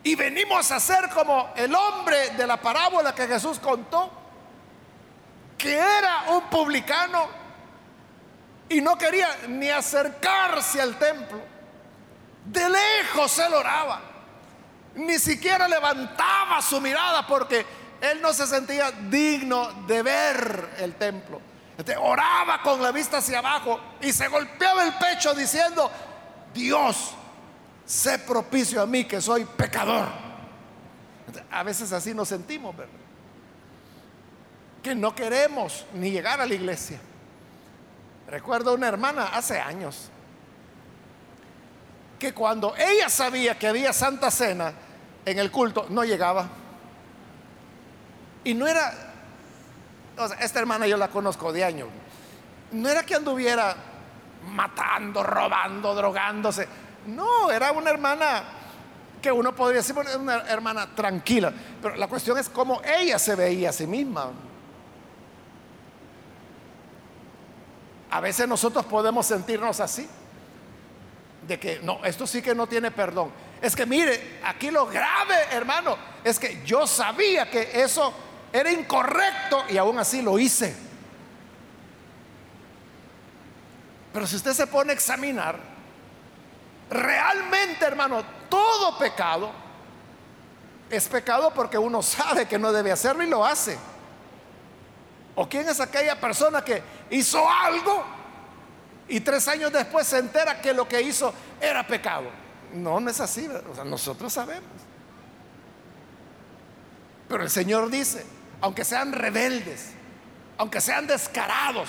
Y 0.05 0.15
venimos 0.15 0.71
a 0.71 0.79
ser 0.79 1.11
como 1.11 1.53
el 1.57 1.75
hombre 1.75 2.31
de 2.31 2.47
la 2.47 2.57
parábola 2.61 3.13
que 3.13 3.27
Jesús 3.27 3.59
contó, 3.59 4.13
que 5.59 5.75
era 5.75 6.27
un 6.29 6.43
publicano 6.43 7.29
y 8.69 8.81
no 8.81 8.97
quería 8.97 9.29
ni 9.49 9.69
acercarse 9.69 10.81
al 10.81 10.97
templo. 10.97 11.41
De 12.45 12.69
lejos 12.71 13.37
él 13.41 13.53
oraba. 13.55 14.01
Ni 14.95 15.19
siquiera 15.19 15.67
levantaba 15.67 16.63
su 16.63 16.81
mirada 16.81 17.27
porque 17.27 17.67
él 18.01 18.21
no 18.21 18.33
se 18.33 18.47
sentía 18.47 18.91
digno 18.91 19.85
de 19.87 20.03
ver 20.03 20.77
el 20.79 20.95
templo. 20.95 21.41
Este, 21.77 21.97
oraba 21.97 22.63
con 22.63 22.83
la 22.83 22.91
vista 22.91 23.19
hacia 23.19 23.39
abajo 23.39 23.79
y 24.01 24.13
se 24.13 24.29
golpeaba 24.29 24.85
el 24.85 24.95
pecho 24.95 25.35
diciendo, 25.35 25.91
Dios, 26.55 27.13
sé 27.85 28.19
propicio 28.21 28.81
a 28.81 28.87
mí 28.87 29.05
que 29.05 29.21
soy 29.21 29.45
pecador. 29.45 30.07
Este, 31.27 31.45
a 31.51 31.63
veces 31.63 31.93
así 31.93 32.15
nos 32.15 32.29
sentimos, 32.29 32.77
¿verdad? 32.77 32.93
Que 34.83 34.95
no 34.95 35.15
queremos 35.15 35.85
ni 35.95 36.11
llegar 36.11 36.41
a 36.41 36.47
la 36.47 36.55
iglesia. 36.55 36.99
Recuerdo 38.29 38.75
una 38.75 38.89
hermana 38.89 39.29
hace 39.35 39.61
años 39.61 40.11
que 42.19 42.33
cuando 42.33 42.75
ella 42.77 43.09
sabía 43.09 43.59
que 43.59 43.69
había 43.69 43.93
Santa 43.93 44.31
Cena 44.31 44.73
en 45.25 45.39
el 45.39 45.51
culto, 45.51 45.87
no 45.91 46.05
llegaba. 46.05 46.49
Y 48.47 48.55
no 48.55 48.69
era, 48.69 48.93
o 50.17 50.29
sea, 50.29 50.39
esta 50.39 50.61
hermana 50.61 50.87
yo 50.87 50.97
la 50.97 51.09
conozco 51.09 51.53
de 51.53 51.65
años, 51.65 51.89
no 52.71 52.89
era 52.89 53.03
que 53.03 53.17
anduviera 53.17 53.75
matando, 54.53 55.25
robando, 55.25 55.93
drogándose. 55.97 56.69
No, 57.09 57.51
era 57.51 57.73
una 57.73 57.91
hermana 57.91 58.45
que 59.21 59.33
uno 59.33 59.53
podría 59.53 59.79
decir, 59.79 59.97
una 60.21 60.43
hermana 60.43 60.95
tranquila. 60.95 61.53
Pero 61.83 61.97
la 61.97 62.07
cuestión 62.07 62.39
es 62.39 62.49
cómo 62.49 62.81
ella 62.85 63.19
se 63.19 63.35
veía 63.35 63.71
a 63.71 63.73
sí 63.73 63.85
misma. 63.85 64.31
A 68.13 68.21
veces 68.21 68.47
nosotros 68.47 68.87
podemos 68.87 69.27
sentirnos 69.27 69.81
así, 69.81 70.09
de 71.49 71.59
que 71.59 71.81
no, 71.83 72.05
esto 72.05 72.29
sí 72.29 72.41
que 72.43 72.55
no 72.55 72.69
tiene 72.69 72.93
perdón. 72.93 73.33
Es 73.61 73.75
que 73.75 73.87
mire, 73.87 74.39
aquí 74.45 74.71
lo 74.71 74.87
grave, 74.87 75.35
hermano, 75.51 75.97
es 76.23 76.39
que 76.39 76.63
yo 76.65 76.87
sabía 76.87 77.51
que 77.51 77.83
eso 77.83 78.15
era 78.53 78.71
incorrecto 78.71 79.65
y 79.69 79.77
aún 79.77 79.99
así 79.99 80.23
lo 80.23 80.39
hice. 80.39 80.75
Pero 84.13 84.27
si 84.27 84.37
usted 84.37 84.53
se 84.53 84.67
pone 84.67 84.93
a 84.93 84.95
examinar, 84.95 85.59
realmente, 86.89 87.85
hermano, 87.85 88.25
todo 88.49 88.97
pecado 88.99 89.51
es 90.89 91.09
pecado 91.09 91.53
porque 91.53 91.77
uno 91.77 92.03
sabe 92.03 92.47
que 92.47 92.59
no 92.59 92.73
debe 92.73 92.93
hacerlo 92.93 93.23
y 93.23 93.29
lo 93.29 93.45
hace. 93.45 93.77
¿O 95.35 95.49
quién 95.49 95.69
es 95.69 95.81
aquella 95.81 96.19
persona 96.19 96.65
que 96.65 96.83
hizo 97.11 97.47
algo 97.49 98.05
y 99.09 99.21
tres 99.21 99.47
años 99.49 99.71
después 99.71 100.07
se 100.07 100.19
entera 100.19 100.61
que 100.63 100.73
lo 100.73 100.89
que 100.89 101.03
hizo 101.03 101.33
era 101.61 101.87
pecado? 101.87 102.31
No, 102.73 102.99
no 103.01 103.11
es 103.11 103.21
así. 103.21 103.47
O 103.71 103.75
sea, 103.75 103.85
nosotros 103.85 104.33
sabemos. 104.33 104.71
Pero 107.29 107.43
el 107.43 107.51
Señor 107.51 107.91
dice, 107.91 108.25
aunque 108.67 108.85
sean 108.85 109.13
rebeldes, 109.13 109.93
aunque 110.59 110.81
sean 110.81 111.07
descarados, 111.07 111.89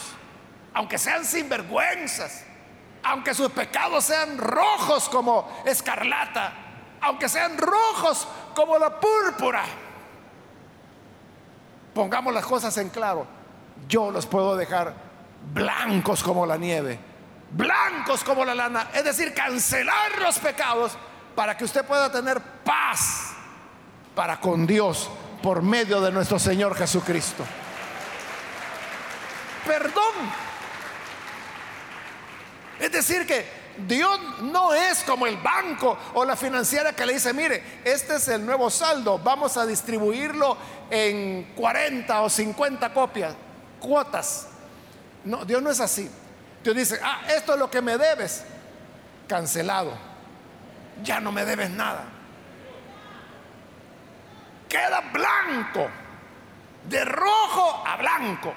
aunque 0.76 1.00
sean 1.00 1.26
sinvergüenzas, 1.26 2.44
aunque 3.02 3.34
sus 3.34 3.52
pecados 3.52 4.04
sean 4.04 4.38
rojos 4.38 5.10
como 5.10 5.64
escarlata, 5.66 6.54
aunque 7.02 7.30
sean 7.30 7.58
rojos 7.58 8.28
como 8.54 8.78
la 8.78 9.00
púrpura, 9.00 9.64
pongamos 11.96 12.32
las 12.32 12.46
cosas 12.46 12.78
en 12.78 12.90
claro, 12.90 13.26
yo 13.88 14.12
los 14.12 14.28
puedo 14.28 14.56
dejar 14.56 14.94
blancos 15.52 16.22
como 16.22 16.46
la 16.46 16.58
nieve, 16.58 17.00
blancos 17.50 18.24
como 18.24 18.46
la 18.46 18.54
lana, 18.54 18.90
es 18.94 19.04
decir, 19.04 19.34
cancelar 19.34 20.22
los 20.22 20.38
pecados 20.38 20.96
para 21.36 21.58
que 21.58 21.64
usted 21.64 21.84
pueda 21.84 22.12
tener 22.12 22.40
paz 22.40 23.34
para 24.14 24.40
con 24.40 24.68
Dios 24.68 25.10
por 25.42 25.62
medio 25.62 26.02
de 26.02 26.12
nuestro 26.12 26.40
Señor 26.40 26.76
Jesucristo. 26.76 27.46
Perdón. 29.66 30.04
Es 32.80 32.92
decir, 32.92 33.26
que 33.26 33.46
Dios 33.88 34.20
no 34.42 34.74
es 34.74 35.04
como 35.04 35.28
el 35.28 35.38
banco 35.38 35.98
o 36.14 36.26
la 36.26 36.36
financiera 36.36 36.94
que 36.94 37.06
le 37.06 37.14
dice, 37.14 37.34
mire, 37.34 37.82
este 37.84 38.16
es 38.16 38.28
el 38.28 38.46
nuevo 38.46 38.70
saldo, 38.70 39.20
vamos 39.20 39.58
a 39.58 39.66
distribuirlo 39.66 40.58
en 40.90 41.54
40 41.56 42.22
o 42.22 42.30
50 42.30 42.94
copias, 42.94 43.36
cuotas. 43.80 44.48
No, 45.24 45.44
Dios 45.46 45.62
no 45.62 45.70
es 45.70 45.80
así. 45.80 46.10
Dios 46.64 46.76
dice, 46.76 47.00
ah, 47.04 47.22
esto 47.30 47.54
es 47.54 47.60
lo 47.60 47.70
que 47.70 47.82
me 47.82 47.98
debes, 47.98 48.44
cancelado. 49.28 49.92
Ya 51.04 51.20
no 51.20 51.32
me 51.32 51.46
debes 51.46 51.70
nada 51.70 52.17
queda 54.68 55.02
blanco, 55.12 55.90
de 56.88 57.06
rojo 57.06 57.84
a 57.86 57.98
blanco. 57.98 58.54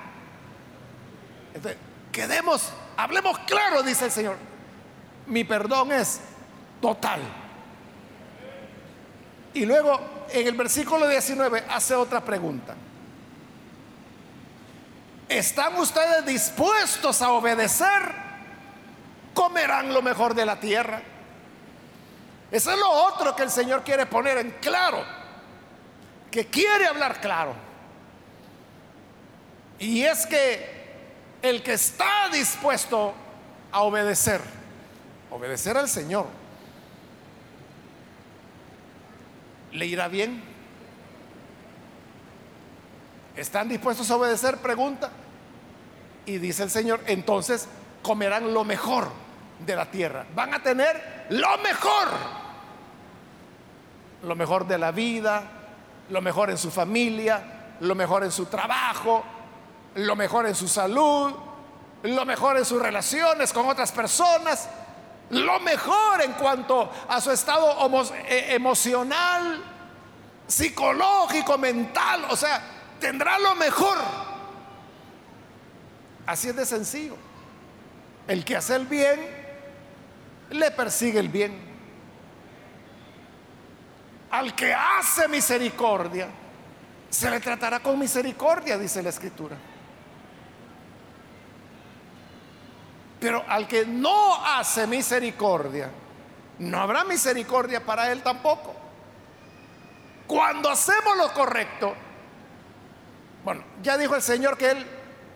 quedemos, 2.12 2.73
hablemos 2.96 3.38
claro, 3.40 3.83
dice 3.83 4.07
el 4.07 4.11
Señor. 4.11 4.37
Mi 5.27 5.44
perdón 5.44 5.92
es 5.92 6.20
total. 6.81 7.20
Y 9.55 9.66
luego 9.66 10.01
en 10.31 10.46
el 10.46 10.55
versículo 10.55 11.09
19 11.09 11.64
hace 11.68 11.94
otra 11.94 12.20
pregunta. 12.20 12.75
¿Están 15.29 15.77
ustedes 15.77 16.27
dispuestos 16.27 17.23
a 17.23 17.31
obedecer? 17.31 18.31
Comerán 19.33 19.92
lo 19.92 20.03
mejor 20.03 20.35
de 20.35 20.44
la 20.44 20.59
tierra. 20.59 21.03
Eso 22.51 22.73
es 22.73 22.79
lo 22.79 22.90
otro 22.90 23.37
que 23.37 23.44
el 23.44 23.51
Señor 23.51 23.85
quiere 23.85 24.07
poner 24.07 24.38
en 24.38 24.51
claro 24.61 25.20
que 26.31 26.47
quiere 26.47 26.87
hablar 26.87 27.21
claro. 27.21 27.55
Y 29.79 30.03
es 30.03 30.27
que 30.27 30.81
el 31.43 31.62
que 31.62 31.73
está 31.73 32.29
dispuesto 32.31 33.14
a 33.73 33.83
obedecer, 33.83 34.41
obedecer 35.31 35.76
al 35.76 35.89
Señor, 35.89 36.26
¿le 39.72 39.87
irá 39.87 40.09
bien? 40.09 40.43
¿Están 43.37 43.68
dispuestos 43.68 44.11
a 44.11 44.16
obedecer? 44.16 44.59
Pregunta. 44.59 45.11
Y 46.26 46.39
dice 46.39 46.62
el 46.62 46.70
Señor, 46.70 47.01
entonces 47.07 47.66
comerán 48.03 48.53
lo 48.53 48.64
mejor 48.64 49.09
de 49.64 49.76
la 49.76 49.91
tierra. 49.91 50.26
Van 50.35 50.53
a 50.53 50.62
tener 50.62 51.26
lo 51.31 51.57
mejor. 51.59 52.09
Lo 54.24 54.37
mejor 54.37 54.66
de 54.66 54.76
la 54.76 54.91
vida, 54.91 55.60
lo 56.11 56.21
mejor 56.21 56.51
en 56.51 56.59
su 56.59 56.71
familia, 56.71 57.77
lo 57.81 57.95
mejor 57.95 58.25
en 58.25 58.33
su 58.33 58.47
trabajo, 58.47 59.25
lo 59.95 60.17
mejor 60.17 60.47
en 60.47 60.55
su 60.55 60.69
salud, 60.69 61.33
lo 62.03 62.25
mejor 62.25 62.57
en 62.57 62.65
sus 62.65 62.81
relaciones 62.81 63.53
con 63.53 63.69
otras 63.69 63.93
personas, 63.93 64.69
lo 65.31 65.61
mejor 65.61 66.23
en 66.23 66.33
cuanto 66.33 66.91
a 67.09 67.21
su 67.21 67.31
estado 67.31 67.77
e, 68.29 68.55
emocional, 68.55 69.63
psicológico, 70.47 71.57
mental, 71.59 72.27
o 72.29 72.37
sea, 72.37 72.61
tendrá 72.99 73.39
lo 73.39 73.55
mejor. 73.55 73.99
Así 76.27 76.49
es 76.49 76.57
de 76.57 76.67
sencillo. 76.67 77.17
El 78.27 78.45
que 78.45 78.57
hace 78.57 78.77
el 78.77 78.87
bien, 78.87 79.21
le 80.51 80.71
persigue 80.73 81.19
el 81.19 81.29
bien. 81.29 81.70
Al 84.31 84.55
que 84.55 84.72
hace 84.72 85.28
misericordia, 85.28 86.28
se 87.09 87.31
le 87.31 87.41
tratará 87.41 87.81
con 87.81 87.99
misericordia, 87.99 88.78
dice 88.78 89.03
la 89.03 89.11
escritura. 89.11 89.57
Pero 93.18 93.45
al 93.47 93.66
que 93.66 93.85
no 93.85 94.45
hace 94.47 94.87
misericordia, 94.87 95.91
no 96.61 96.78
habrá 96.78 97.05
misericordia 97.05 97.85
para 97.85 98.11
él 98.12 98.22
tampoco. 98.22 98.74
Cuando 100.26 100.70
hacemos 100.70 101.16
lo 101.16 101.33
correcto, 101.35 101.95
bueno, 103.45 103.64
ya 103.83 103.97
dijo 103.97 104.14
el 104.14 104.22
Señor 104.22 104.57
que 104.57 104.70
Él 104.70 104.87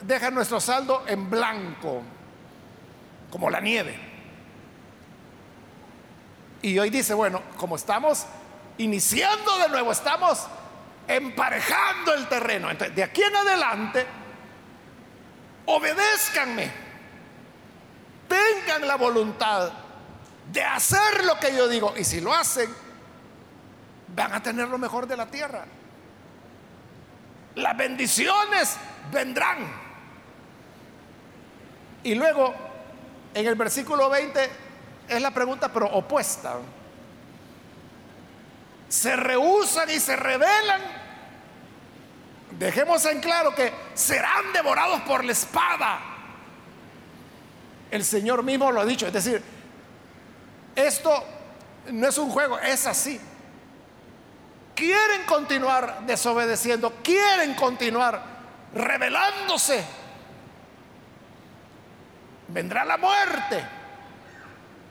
deja 0.02 0.30
nuestro 0.30 0.60
saldo 0.60 1.04
en 1.06 1.28
blanco, 1.28 2.02
como 3.30 3.50
la 3.50 3.60
nieve. 3.60 3.98
Y 6.62 6.78
hoy 6.78 6.90
dice, 6.90 7.14
bueno, 7.14 7.42
como 7.56 7.76
estamos 7.76 8.26
iniciando 8.78 9.58
de 9.58 9.68
nuevo, 9.68 9.92
estamos 9.92 10.46
emparejando 11.06 12.14
el 12.14 12.28
terreno. 12.28 12.70
Entonces, 12.70 12.96
de 12.96 13.02
aquí 13.02 13.22
en 13.22 13.36
adelante, 13.36 14.06
obedézcanme, 15.66 16.70
tengan 18.28 18.86
la 18.86 18.96
voluntad 18.96 19.70
de 20.52 20.62
hacer 20.62 21.24
lo 21.24 21.38
que 21.38 21.54
yo 21.54 21.68
digo. 21.68 21.94
Y 21.96 22.04
si 22.04 22.20
lo 22.20 22.34
hacen, 22.34 22.74
van 24.14 24.32
a 24.32 24.42
tener 24.42 24.68
lo 24.68 24.78
mejor 24.78 25.06
de 25.06 25.16
la 25.16 25.26
tierra. 25.26 25.64
Las 27.54 27.76
bendiciones 27.76 28.76
vendrán. 29.12 29.84
Y 32.02 32.14
luego, 32.14 32.54
en 33.32 33.46
el 33.46 33.54
versículo 33.54 34.10
20, 34.10 34.50
es 35.08 35.22
la 35.22 35.30
pregunta, 35.30 35.72
pero 35.72 35.86
opuesta 35.86 36.58
se 38.94 39.16
rehusan 39.16 39.90
y 39.90 39.98
se 39.98 40.14
rebelan, 40.14 40.80
dejemos 42.52 43.04
en 43.06 43.20
claro 43.20 43.52
que 43.52 43.74
serán 43.92 44.52
devorados 44.52 45.00
por 45.00 45.24
la 45.24 45.32
espada. 45.32 45.98
El 47.90 48.04
Señor 48.04 48.44
mismo 48.44 48.70
lo 48.70 48.80
ha 48.80 48.84
dicho, 48.84 49.08
es 49.08 49.12
decir, 49.12 49.42
esto 50.76 51.24
no 51.90 52.06
es 52.06 52.16
un 52.18 52.30
juego, 52.30 52.56
es 52.60 52.86
así. 52.86 53.20
Quieren 54.76 55.24
continuar 55.26 56.06
desobedeciendo, 56.06 56.94
quieren 57.02 57.54
continuar 57.54 58.22
rebelándose. 58.74 59.84
Vendrá 62.46 62.84
la 62.84 62.96
muerte, 62.96 63.64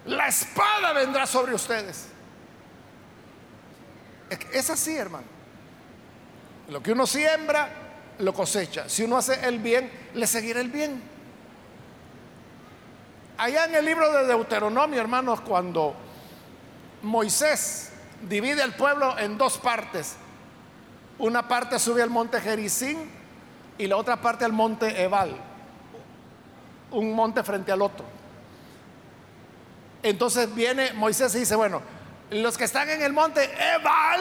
la 0.08 0.28
espada 0.28 0.92
vendrá 0.92 1.26
sobre 1.26 1.54
ustedes. 1.54 2.13
Es 4.52 4.70
así, 4.70 4.96
hermano. 4.96 5.26
Lo 6.70 6.82
que 6.82 6.92
uno 6.92 7.06
siembra, 7.06 7.70
lo 8.20 8.34
cosecha. 8.34 8.88
Si 8.88 9.04
uno 9.04 9.18
hace 9.18 9.46
el 9.48 9.60
bien, 9.60 9.92
le 10.14 10.28
seguirá 10.28 10.62
el 10.62 10.70
bien. 10.70 11.02
Allá 13.38 13.66
en 13.66 13.76
el 13.76 13.86
libro 13.86 14.12
de 14.12 14.28
Deuteronomio, 14.28 15.02
hermanos, 15.02 15.42
cuando 15.42 15.96
Moisés 17.02 17.92
divide 18.30 18.62
al 18.62 18.76
pueblo 18.76 19.18
en 19.18 19.38
dos 19.38 19.58
partes, 19.58 20.16
una 21.20 21.48
parte 21.48 21.80
sube 21.80 22.02
al 22.02 22.10
monte 22.10 22.40
Jericín 22.40 23.10
y 23.78 23.88
la 23.88 23.98
otra 23.98 24.22
parte 24.22 24.46
al 24.46 24.54
monte 24.54 25.04
Ebal, 25.04 25.36
un 26.92 27.14
monte 27.14 27.44
frente 27.44 27.72
al 27.72 27.82
otro. 27.82 28.06
Entonces 30.04 30.54
viene 30.54 30.94
Moisés 30.94 31.34
y 31.36 31.40
dice, 31.40 31.56
bueno, 31.56 31.82
los 32.42 32.58
que 32.58 32.64
están 32.64 32.90
en 32.90 33.02
el 33.02 33.14
monte 33.14 33.44
Ebal 33.44 34.20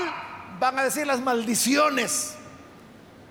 van 0.59 0.79
a 0.79 0.85
decir 0.85 1.07
las 1.07 1.21
maldiciones. 1.21 2.35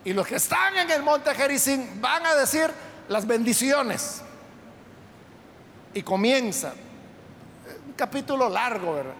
Y 0.03 0.13
los 0.13 0.25
que 0.25 0.35
están 0.35 0.75
en 0.77 0.89
el 0.89 1.03
monte 1.03 1.33
Jericín 1.35 2.01
van 2.01 2.25
a 2.25 2.35
decir 2.35 2.71
las 3.07 3.27
bendiciones. 3.27 4.21
Y 5.93 6.01
comienza, 6.01 6.73
un 7.85 7.93
capítulo 7.93 8.49
largo, 8.49 8.93
¿verdad? 8.93 9.13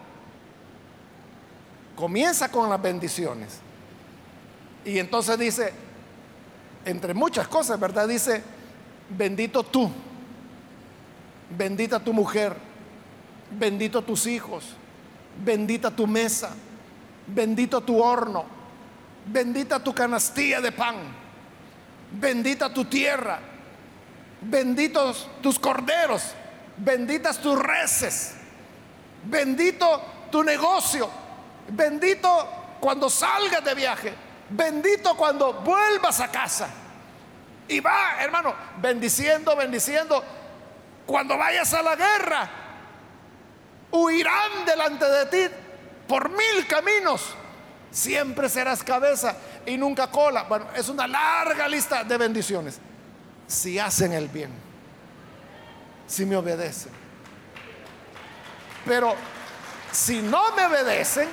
Comienza 1.94 2.50
con 2.50 2.68
las 2.68 2.80
bendiciones. 2.80 3.60
Y 4.84 4.98
entonces 4.98 5.38
dice, 5.38 5.72
entre 6.84 7.14
muchas 7.14 7.46
cosas, 7.46 7.78
¿verdad? 7.78 8.08
Dice, 8.08 8.42
bendito 9.08 9.62
tú, 9.62 9.90
bendita 11.56 12.00
tu 12.00 12.12
mujer, 12.12 12.56
bendito 13.58 14.02
tus 14.02 14.26
hijos, 14.26 14.64
bendita 15.36 15.90
tu 15.90 16.06
mesa, 16.06 16.50
bendito 17.26 17.80
tu 17.80 18.02
horno, 18.02 18.44
bendita 19.26 19.78
tu 19.78 19.94
canastilla 19.94 20.60
de 20.60 20.72
pan, 20.72 20.96
bendita 22.10 22.72
tu 22.72 22.84
tierra, 22.84 23.38
benditos 24.40 25.28
tus 25.40 25.58
corderos, 25.58 26.34
benditas 26.76 27.38
tus 27.38 27.58
reses, 27.58 28.34
bendito 29.24 30.02
tu 30.30 30.42
negocio, 30.42 31.08
bendito 31.68 32.28
cuando 32.80 33.08
salgas 33.08 33.64
de 33.64 33.74
viaje, 33.74 34.12
bendito 34.50 35.16
cuando 35.16 35.52
vuelvas 35.52 36.20
a 36.20 36.28
casa. 36.28 36.68
Y 37.68 37.80
va, 37.80 38.20
hermano, 38.20 38.54
bendiciendo, 38.78 39.54
bendiciendo. 39.56 40.22
Cuando 41.06 41.38
vayas 41.38 41.72
a 41.74 41.82
la 41.82 41.96
guerra, 41.96 42.50
huirán 43.92 44.64
delante 44.66 45.04
de 45.04 45.26
ti 45.26 45.54
por 46.08 46.28
mil 46.30 46.66
caminos. 46.66 47.34
Siempre 47.90 48.48
serás 48.48 48.82
cabeza 48.82 49.36
y 49.66 49.76
nunca 49.76 50.10
cola. 50.10 50.44
Bueno, 50.44 50.66
es 50.74 50.88
una 50.88 51.06
larga 51.06 51.68
lista 51.68 52.02
de 52.02 52.16
bendiciones. 52.16 52.80
Si 53.46 53.78
hacen 53.78 54.12
el 54.12 54.28
bien, 54.28 54.50
si 56.06 56.24
me 56.24 56.36
obedecen. 56.36 56.92
Pero 58.84 59.14
si 59.92 60.22
no 60.22 60.56
me 60.56 60.64
obedecen, 60.64 61.28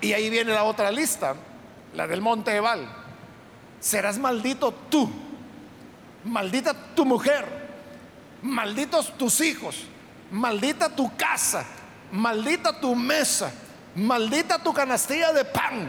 y 0.00 0.12
ahí 0.12 0.28
viene 0.28 0.52
la 0.52 0.64
otra 0.64 0.90
lista, 0.90 1.36
la 1.94 2.06
del 2.06 2.20
monte 2.20 2.54
Ebal, 2.54 2.86
serás 3.80 4.18
maldito 4.18 4.72
tú, 4.90 5.10
maldita 6.24 6.74
tu 6.94 7.04
mujer, 7.04 7.46
malditos 8.42 9.16
tus 9.16 9.40
hijos, 9.40 9.84
maldita 10.30 10.88
tu 10.88 11.14
casa, 11.16 11.64
maldita 12.12 12.80
tu 12.80 12.94
mesa, 12.94 13.52
maldita 13.94 14.58
tu 14.58 14.72
canastilla 14.72 15.32
de 15.32 15.44
pan, 15.44 15.88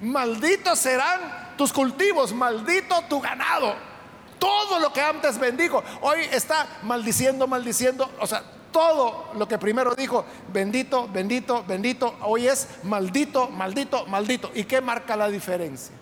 malditos 0.00 0.78
serán 0.78 1.56
tus 1.56 1.72
cultivos, 1.72 2.32
maldito 2.32 3.02
tu 3.08 3.20
ganado. 3.20 3.74
Todo 4.38 4.78
lo 4.78 4.92
que 4.92 5.00
antes 5.00 5.38
bendijo, 5.38 5.82
hoy 6.00 6.20
está 6.30 6.66
maldiciendo, 6.82 7.48
maldiciendo, 7.48 8.08
o 8.20 8.26
sea, 8.26 8.42
todo 8.70 9.30
lo 9.34 9.48
que 9.48 9.58
primero 9.58 9.94
dijo, 9.94 10.24
bendito, 10.52 11.08
bendito, 11.08 11.64
bendito, 11.64 12.16
hoy 12.22 12.46
es 12.46 12.68
maldito, 12.84 13.48
maldito, 13.48 14.06
maldito. 14.06 14.50
¿Y 14.54 14.64
qué 14.64 14.80
marca 14.80 15.16
la 15.16 15.28
diferencia? 15.28 15.94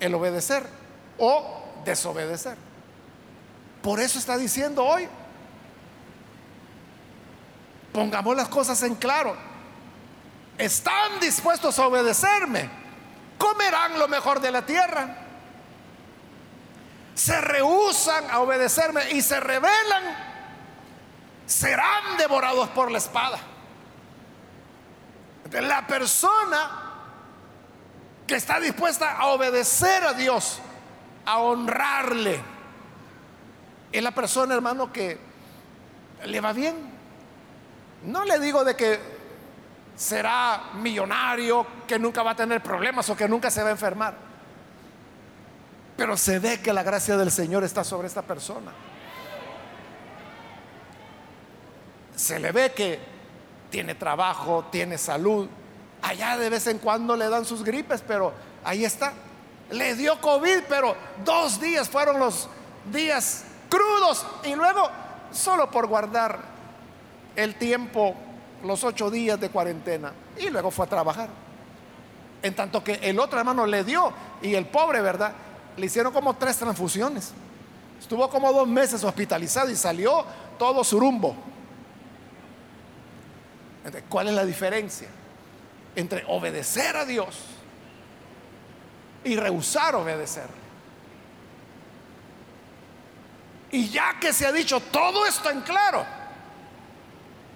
El 0.00 0.14
obedecer 0.14 0.66
o 1.18 1.62
desobedecer. 1.84 2.56
Por 3.82 4.00
eso 4.00 4.18
está 4.18 4.36
diciendo 4.36 4.84
hoy, 4.84 5.08
Pongamos 7.92 8.36
las 8.36 8.48
cosas 8.48 8.82
en 8.82 8.94
claro. 8.94 9.36
Están 10.58 11.20
dispuestos 11.20 11.78
a 11.78 11.86
obedecerme. 11.86 12.68
Comerán 13.38 13.98
lo 13.98 14.06
mejor 14.08 14.40
de 14.40 14.50
la 14.50 14.64
tierra. 14.64 15.16
Se 17.14 17.40
rehusan 17.40 18.30
a 18.30 18.40
obedecerme 18.40 19.10
y 19.12 19.22
se 19.22 19.40
rebelan. 19.40 20.30
Serán 21.46 22.16
devorados 22.18 22.68
por 22.70 22.90
la 22.90 22.98
espada. 22.98 23.38
La 25.50 25.86
persona 25.86 26.90
que 28.26 28.36
está 28.36 28.60
dispuesta 28.60 29.16
a 29.16 29.26
obedecer 29.28 30.04
a 30.04 30.12
Dios, 30.12 30.60
a 31.26 31.38
honrarle, 31.38 32.40
es 33.90 34.02
la 34.02 34.12
persona, 34.12 34.54
hermano, 34.54 34.92
que 34.92 35.18
le 36.24 36.40
va 36.40 36.52
bien. 36.52 36.99
No 38.04 38.24
le 38.24 38.38
digo 38.38 38.64
de 38.64 38.74
que 38.74 38.98
será 39.96 40.70
millonario, 40.74 41.66
que 41.86 41.98
nunca 41.98 42.22
va 42.22 42.30
a 42.30 42.36
tener 42.36 42.62
problemas 42.62 43.08
o 43.10 43.16
que 43.16 43.28
nunca 43.28 43.50
se 43.50 43.62
va 43.62 43.68
a 43.68 43.72
enfermar. 43.72 44.14
Pero 45.96 46.16
se 46.16 46.38
ve 46.38 46.60
que 46.60 46.72
la 46.72 46.82
gracia 46.82 47.16
del 47.18 47.30
Señor 47.30 47.64
está 47.64 47.84
sobre 47.84 48.08
esta 48.08 48.22
persona. 48.22 48.72
Se 52.16 52.38
le 52.38 52.52
ve 52.52 52.72
que 52.72 52.98
tiene 53.68 53.94
trabajo, 53.94 54.66
tiene 54.70 54.96
salud. 54.96 55.48
Allá 56.02 56.38
de 56.38 56.48
vez 56.48 56.66
en 56.66 56.78
cuando 56.78 57.14
le 57.16 57.28
dan 57.28 57.44
sus 57.44 57.62
gripes, 57.62 58.02
pero 58.06 58.32
ahí 58.64 58.84
está. 58.84 59.12
le 59.70 59.94
dio 59.94 60.20
COVID, 60.20 60.62
pero 60.68 60.96
dos 61.24 61.60
días 61.60 61.88
fueron 61.88 62.18
los 62.18 62.48
días 62.90 63.44
crudos 63.68 64.26
y 64.44 64.54
luego 64.54 64.88
solo 65.30 65.70
por 65.70 65.86
guardar 65.86 66.38
el 67.42 67.54
tiempo, 67.56 68.14
los 68.64 68.84
ocho 68.84 69.10
días 69.10 69.40
de 69.40 69.48
cuarentena, 69.50 70.12
y 70.38 70.50
luego 70.50 70.70
fue 70.70 70.86
a 70.86 70.88
trabajar. 70.88 71.28
En 72.42 72.54
tanto 72.54 72.82
que 72.82 72.94
el 72.94 73.18
otro 73.18 73.38
hermano 73.38 73.66
le 73.66 73.84
dio 73.84 74.12
y 74.42 74.54
el 74.54 74.66
pobre, 74.66 75.00
¿verdad? 75.00 75.32
Le 75.76 75.86
hicieron 75.86 76.12
como 76.12 76.34
tres 76.36 76.56
transfusiones. 76.56 77.32
Estuvo 77.98 78.28
como 78.30 78.52
dos 78.52 78.66
meses 78.66 79.04
hospitalizado 79.04 79.70
y 79.70 79.76
salió 79.76 80.24
todo 80.58 80.82
surumbo. 80.82 81.36
¿Cuál 84.08 84.28
es 84.28 84.34
la 84.34 84.44
diferencia 84.44 85.08
entre 85.96 86.24
obedecer 86.28 86.96
a 86.96 87.04
Dios 87.04 87.38
y 89.24 89.36
rehusar 89.36 89.94
obedecer? 89.96 90.48
Y 93.72 93.88
ya 93.88 94.18
que 94.18 94.32
se 94.32 94.46
ha 94.46 94.52
dicho 94.52 94.80
todo 94.80 95.26
esto 95.26 95.50
en 95.50 95.60
claro, 95.60 96.04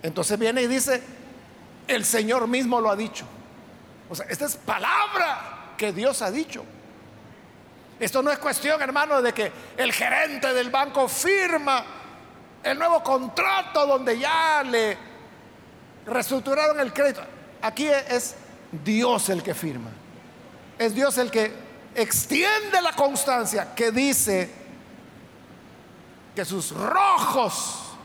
entonces 0.05 0.39
viene 0.39 0.61
y 0.61 0.67
dice, 0.67 1.03
el 1.89 2.05
Señor 2.05 2.47
mismo 2.47 2.79
lo 2.79 2.91
ha 2.91 2.97
dicho. 2.97 3.25
O 4.11 4.15
sea, 4.15 4.27
esta 4.29 4.45
es 4.45 4.55
palabra 4.55 5.73
que 5.79 5.95
Dios 5.95 6.21
ha 6.21 6.31
dicho. 6.31 6.63
Esto 7.99 8.23
no 8.23 8.31
es 8.31 8.39
cuestión, 8.39 8.83
hermano, 8.83 9.23
de 9.23 9.33
que 9.33 9.51
el 9.79 9.95
gerente 9.95 10.53
del 10.53 10.69
banco 10.69 11.09
firma 11.09 11.83
el 12.63 12.79
nuevo 12.79 13.03
contrato 13.03 13.87
donde 13.87 14.19
ya 14.19 14.63
le 14.63 14.99
reestructuraron 16.05 16.79
el 16.81 16.93
crédito. 16.93 17.23
Aquí 17.63 17.87
es 17.87 18.35
Dios 18.85 19.31
el 19.31 19.43
que 19.43 19.55
firma. 19.55 19.89
Es 20.79 20.95
Dios 20.95 21.17
el 21.17 21.31
que 21.31 21.51
extiende 21.95 22.83
la 22.83 22.93
constancia 22.93 23.75
que 23.75 23.91
dice 23.91 24.51
que 26.37 26.45
sus 26.45 26.73
rojos 26.73 27.97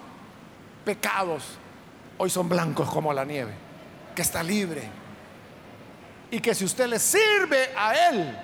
pecados 0.86 1.60
hoy 2.20 2.30
son 2.30 2.48
blancos 2.48 2.90
como 2.90 3.12
la 3.14 3.26
nieve, 3.26 3.54
que 4.14 4.22
está 4.22 4.44
libre. 4.44 4.84
Y 6.32 6.40
que 6.40 6.54
si 6.54 6.66
usted 6.66 6.88
le 6.88 7.00
sirve 7.00 7.72
a 7.76 8.10
Él, 8.10 8.38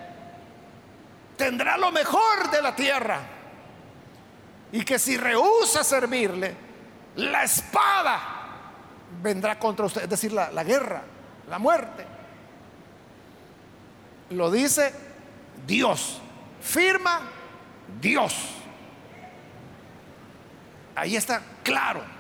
tendrá 1.38 1.78
lo 1.78 1.92
mejor 1.92 2.50
de 2.50 2.62
la 2.62 2.76
tierra. 2.76 3.20
Y 4.72 4.84
que 4.84 4.98
si 4.98 5.18
rehúsa 5.18 5.84
servirle, 5.84 6.56
la 7.18 7.44
espada 7.44 8.20
vendrá 9.22 9.60
contra 9.60 9.86
usted, 9.86 10.04
es 10.04 10.10
decir, 10.10 10.32
la, 10.32 10.52
la 10.52 10.64
guerra, 10.64 11.04
la 11.48 11.60
muerte. 11.60 12.06
Lo 14.32 14.50
dice 14.50 14.94
Dios, 15.68 16.22
firma 16.62 17.22
Dios. 18.02 18.34
Ahí 20.96 21.18
está 21.18 21.42
claro. 21.62 22.15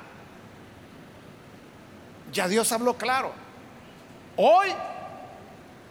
Ya 2.35 2.49
Dios 2.49 2.69
habló 2.73 2.97
claro. 2.97 3.31
Hoy 4.35 4.67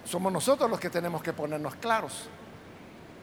somos 0.04 0.30
nosotros 0.30 0.68
los 0.68 0.78
que 0.78 0.90
tenemos 0.90 1.22
que 1.22 1.32
ponernos 1.32 1.74
claros. 1.76 2.28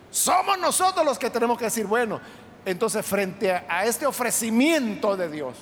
Somos 0.09 0.57
nosotros 0.57 1.05
los 1.05 1.19
que 1.19 1.29
tenemos 1.29 1.55
que 1.59 1.65
decir, 1.65 1.85
bueno, 1.85 2.19
entonces 2.65 3.05
frente 3.05 3.51
a, 3.53 3.85
este 3.85 4.07
ofrecimiento 4.07 5.15
de 5.15 5.29
Dios, 5.29 5.55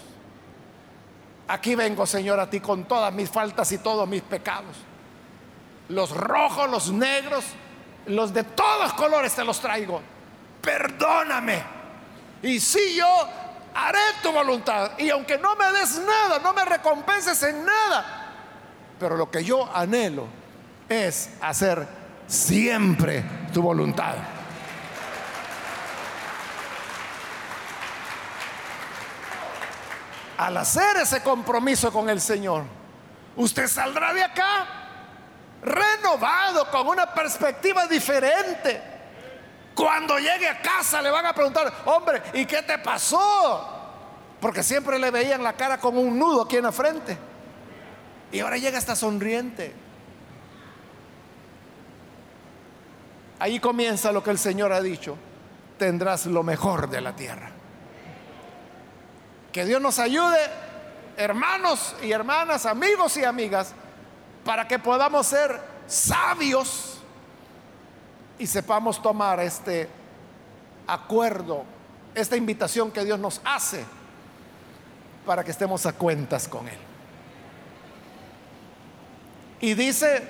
aquí 1.50 1.76
vengo, 1.76 2.06
Señor, 2.06 2.40
a 2.40 2.50
ti 2.50 2.62
con 2.62 2.86
todas 2.86 3.14
mis 3.14 3.30
faltas 3.30 3.70
y 3.74 3.80
todos 3.80 4.08
mis 4.08 4.22
pecados. 4.22 4.78
Los 5.90 6.12
rojos, 6.12 6.70
los 6.70 6.94
negros, 6.94 7.44
los 8.06 8.34
de 8.34 8.46
todos 8.46 8.94
colores 8.94 9.36
te 9.36 9.44
los 9.44 9.60
traigo. 9.60 10.02
Perdóname. 10.62 11.62
Y 12.42 12.62
si 12.62 12.96
yo 12.96 13.28
haré 13.74 14.00
tu 14.22 14.32
voluntad, 14.32 14.92
y 14.98 15.10
aunque 15.10 15.38
no 15.38 15.56
me 15.56 15.72
des 15.80 16.00
nada, 16.00 16.40
no 16.40 16.54
me 16.54 16.66
recompenses 16.66 17.42
en 17.44 17.66
nada, 17.66 18.28
pero 19.00 19.16
lo 19.16 19.30
que 19.30 19.44
yo 19.44 19.70
anhelo 19.76 20.28
es 20.88 21.30
hacer 21.42 21.88
siempre 22.28 23.24
tu 23.54 23.62
voluntad. 23.62 24.16
al 30.40 30.56
hacer 30.56 30.96
ese 30.96 31.22
compromiso 31.22 31.92
con 31.92 32.10
el 32.10 32.22
Señor, 32.22 32.64
usted 33.36 33.68
saldrá 33.68 34.14
de 34.14 34.24
acá 34.24 34.68
renovado, 35.62 36.72
con 36.72 36.88
una 36.88 37.14
perspectiva 37.14 37.86
diferente. 37.88 38.82
Cuando 39.80 40.20
llegue 40.20 40.46
a 40.46 40.62
casa 40.62 41.02
le 41.02 41.10
van 41.10 41.26
a 41.26 41.32
preguntar, 41.32 41.72
hombre, 41.86 42.22
¿y 42.34 42.46
qué 42.46 42.62
te 42.64 42.80
pasó? 42.80 43.66
Porque 44.42 44.62
siempre 44.62 45.00
le 45.00 45.10
veían 45.10 45.42
la 45.42 45.54
cara 45.54 45.78
con 45.78 45.98
un 45.98 46.20
nudo 46.20 46.42
aquí 46.42 46.58
en 46.58 46.64
la 46.64 46.74
frente. 46.74 47.18
Y 48.30 48.42
ahora 48.42 48.58
llega 48.58 48.78
hasta 48.78 48.94
sonriente. 48.94 49.74
Ahí 53.40 53.62
comienza 53.62 54.12
lo 54.12 54.22
que 54.22 54.32
el 54.32 54.38
Señor 54.38 54.74
ha 54.74 54.82
dicho. 54.82 55.16
Tendrás 55.78 56.26
lo 56.26 56.44
mejor 56.44 56.90
de 56.90 57.00
la 57.00 57.16
tierra. 57.16 57.50
Que 59.54 59.64
Dios 59.64 59.82
nos 59.82 59.98
ayude, 59.98 60.40
hermanos 61.16 61.96
y 62.04 62.12
hermanas, 62.12 62.66
amigos 62.66 63.16
y 63.16 63.24
amigas, 63.24 63.74
para 64.44 64.68
que 64.68 64.78
podamos 64.78 65.26
ser 65.26 65.58
sabios 65.88 66.89
y 68.40 68.48
sepamos 68.48 69.02
tomar 69.02 69.42
este 69.42 69.88
acuerdo, 70.88 71.66
esta 72.16 72.36
invitación 72.36 72.90
que 72.90 73.04
Dios 73.04 73.20
nos 73.20 73.42
hace 73.44 73.86
para 75.26 75.44
que 75.44 75.52
estemos 75.52 75.86
a 75.86 75.94
cuentas 75.94 76.48
con 76.48 76.68
Él. 76.68 76.78
Y 79.62 79.74
dice, 79.74 80.24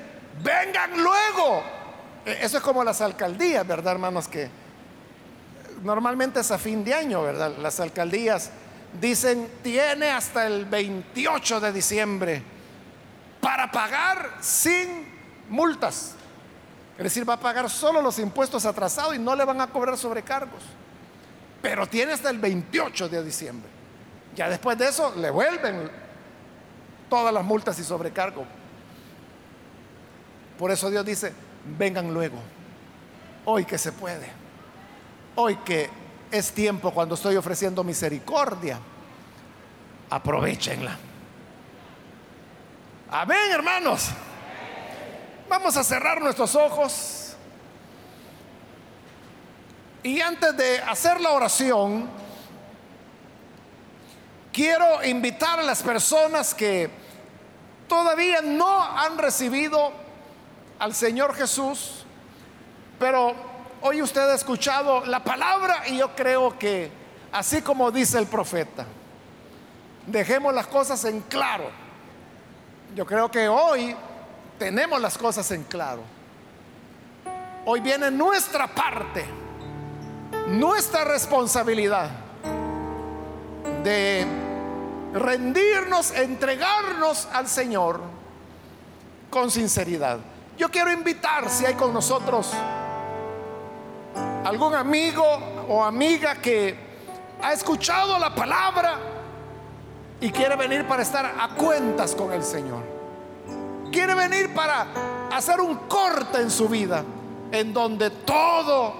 vengan 0.43 1.01
luego. 1.01 1.63
E, 2.25 2.39
eso 2.41 2.57
es 2.57 2.63
como 2.63 2.83
las 2.83 2.99
alcaldías, 2.99 3.65
¿verdad, 3.65 3.93
hermanos? 3.93 4.27
Que 4.27 4.49
normalmente 5.83 6.39
es 6.39 6.51
a 6.51 6.57
fin 6.57 6.83
de 6.83 6.95
año, 6.95 7.21
¿verdad? 7.21 7.53
Las 7.59 7.79
alcaldías 7.79 8.49
dicen, 8.99 9.47
tiene 9.61 10.09
hasta 10.09 10.47
el 10.47 10.65
28 10.65 11.59
de 11.59 11.71
diciembre 11.71 12.43
para 13.39 13.71
pagar 13.71 14.37
sin 14.41 15.07
multas. 15.47 16.15
Es 16.99 17.03
decir, 17.03 17.27
va 17.27 17.35
a 17.35 17.39
pagar 17.39 17.69
solo 17.69 18.01
los 18.01 18.19
impuestos 18.19 18.65
atrasados 18.65 19.15
y 19.15 19.19
no 19.19 19.33
le 19.33 19.45
van 19.45 19.61
a 19.61 19.67
cobrar 19.67 19.97
sobrecargos. 19.97 20.61
Pero 21.61 21.87
tiene 21.87 22.11
hasta 22.11 22.29
el 22.29 22.39
28 22.39 23.07
de 23.07 23.23
diciembre. 23.23 23.69
Ya 24.35 24.49
después 24.49 24.77
de 24.77 24.89
eso 24.89 25.13
le 25.15 25.29
vuelven 25.29 25.89
todas 27.09 27.33
las 27.33 27.45
multas 27.45 27.79
y 27.79 27.85
sobrecargos. 27.85 28.45
Por 30.57 30.71
eso 30.71 30.89
Dios 30.89 31.05
dice, 31.05 31.31
vengan 31.77 32.13
luego. 32.13 32.35
Hoy 33.45 33.63
que 33.63 33.77
se 33.77 33.93
puede. 33.93 34.27
Hoy 35.35 35.55
que 35.55 35.89
es 36.29 36.51
tiempo 36.51 36.91
cuando 36.91 37.15
estoy 37.15 37.37
ofreciendo 37.37 37.81
misericordia. 37.81 38.77
Aprovechenla. 40.09 40.97
Amén, 43.09 43.51
hermanos. 43.53 44.09
Vamos 45.49 45.75
a 45.75 45.83
cerrar 45.83 46.21
nuestros 46.21 46.55
ojos. 46.55 47.35
Y 50.03 50.21
antes 50.21 50.55
de 50.55 50.79
hacer 50.79 51.19
la 51.19 51.31
oración, 51.31 52.09
quiero 54.53 55.03
invitar 55.03 55.59
a 55.59 55.63
las 55.63 55.83
personas 55.83 56.53
que 56.53 56.89
todavía 57.87 58.41
no 58.41 58.81
han 58.81 59.17
recibido 59.17 59.91
al 60.77 60.93
Señor 60.93 61.33
Jesús, 61.35 62.05
pero 62.97 63.49
Hoy 63.81 64.01
usted 64.01 64.29
ha 64.29 64.35
escuchado 64.35 65.05
la 65.05 65.23
palabra 65.23 65.87
y 65.87 65.97
yo 65.97 66.13
creo 66.13 66.59
que, 66.59 66.91
así 67.31 67.61
como 67.61 67.91
dice 67.91 68.17
el 68.17 68.27
profeta, 68.27 68.85
dejemos 70.05 70.53
las 70.53 70.67
cosas 70.67 71.05
en 71.05 71.21
claro. 71.21 71.63
Yo 72.93 73.05
creo 73.05 73.31
que 73.31 73.47
hoy 73.47 73.95
tenemos 74.59 75.01
las 75.01 75.17
cosas 75.17 75.49
en 75.51 75.63
claro. 75.63 76.03
Hoy 77.65 77.79
viene 77.79 78.11
nuestra 78.11 78.67
parte, 78.67 79.25
nuestra 80.47 81.05
responsabilidad 81.05 82.09
de 83.83 84.27
rendirnos, 85.13 86.11
entregarnos 86.11 87.27
al 87.31 87.47
Señor 87.47 88.01
con 89.29 89.49
sinceridad. 89.49 90.19
Yo 90.57 90.69
quiero 90.69 90.91
invitar, 90.91 91.49
si 91.49 91.65
hay 91.65 91.75
con 91.75 91.93
nosotros 91.93 92.51
algún 94.43 94.75
amigo 94.75 95.23
o 95.69 95.83
amiga 95.83 96.35
que 96.35 96.75
ha 97.41 97.53
escuchado 97.53 98.19
la 98.19 98.35
palabra 98.35 98.97
y 100.19 100.31
quiere 100.31 100.55
venir 100.57 100.85
para 100.85 101.03
estar 101.03 101.25
a 101.25 101.55
cuentas 101.55 102.13
con 102.13 102.33
el 102.33 102.43
Señor. 102.43 102.98
Quiere 103.91 104.13
venir 104.13 104.53
para 104.53 104.87
hacer 105.31 105.59
un 105.59 105.75
corte 105.87 106.41
en 106.41 106.51
su 106.51 106.67
vida 106.67 107.03
en 107.51 107.73
donde 107.73 108.09
todo, 108.09 108.93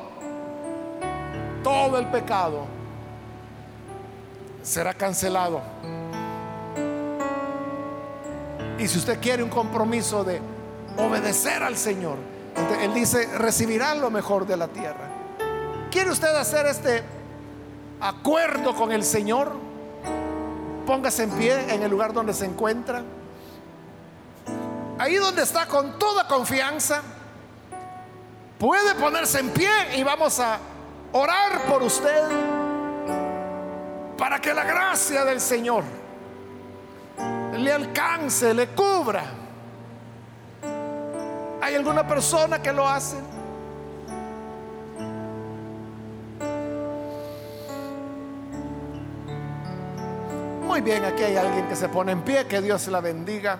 todo 1.63 1.97
el 1.99 2.07
pecado 2.07 2.65
será 4.63 4.93
cancelado. 4.93 5.61
Y 8.77 8.87
si 8.87 8.97
usted 8.97 9.19
quiere 9.19 9.43
un 9.43 9.49
compromiso 9.49 10.23
de 10.23 10.41
obedecer 10.97 11.63
al 11.63 11.75
Señor, 11.75 12.17
Él 12.81 12.93
dice, 12.93 13.37
recibirán 13.37 14.01
lo 14.01 14.09
mejor 14.09 14.47
de 14.47 14.57
la 14.57 14.67
tierra. 14.67 15.09
¿Quiere 15.91 16.11
usted 16.11 16.33
hacer 16.35 16.65
este 16.65 17.03
acuerdo 17.99 18.75
con 18.75 18.91
el 18.91 19.03
Señor? 19.03 19.53
Póngase 20.85 21.23
en 21.23 21.31
pie 21.31 21.73
en 21.73 21.83
el 21.83 21.91
lugar 21.91 22.13
donde 22.13 22.33
se 22.33 22.45
encuentra. 22.45 23.03
Ahí 24.99 25.15
donde 25.15 25.43
está 25.43 25.65
con 25.65 25.97
toda 25.97 26.27
confianza, 26.27 27.01
puede 28.59 28.93
ponerse 28.95 29.39
en 29.39 29.49
pie 29.51 29.69
y 29.95 30.03
vamos 30.03 30.37
a 30.41 30.59
orar 31.13 31.61
por 31.69 31.81
usted 31.83 32.23
para 34.17 34.41
que 34.41 34.53
la 34.53 34.65
gracia 34.65 35.23
del 35.23 35.39
Señor 35.39 35.85
le 37.57 37.71
alcance, 37.71 38.53
le 38.53 38.67
cubra. 38.67 39.23
¿Hay 41.61 41.75
alguna 41.75 42.05
persona 42.05 42.61
que 42.61 42.73
lo 42.73 42.85
hace? 42.85 43.15
Muy 50.67 50.81
bien, 50.81 51.05
aquí 51.05 51.23
hay 51.23 51.37
alguien 51.37 51.69
que 51.69 51.75
se 51.77 51.87
pone 51.87 52.11
en 52.11 52.21
pie, 52.21 52.47
que 52.47 52.61
Dios 52.61 52.85
la 52.89 52.99
bendiga. 52.99 53.59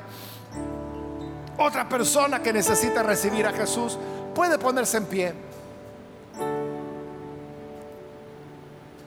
Otra 1.59 1.87
persona 1.87 2.41
que 2.41 2.53
necesita 2.53 3.03
recibir 3.03 3.45
a 3.45 3.51
Jesús 3.51 3.97
puede 4.33 4.57
ponerse 4.57 4.97
en 4.97 5.05
pie. 5.05 5.33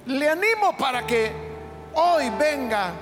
Le 0.06 0.28
animo 0.28 0.76
para 0.76 1.06
que 1.06 1.32
hoy 1.94 2.30
venga 2.38 2.92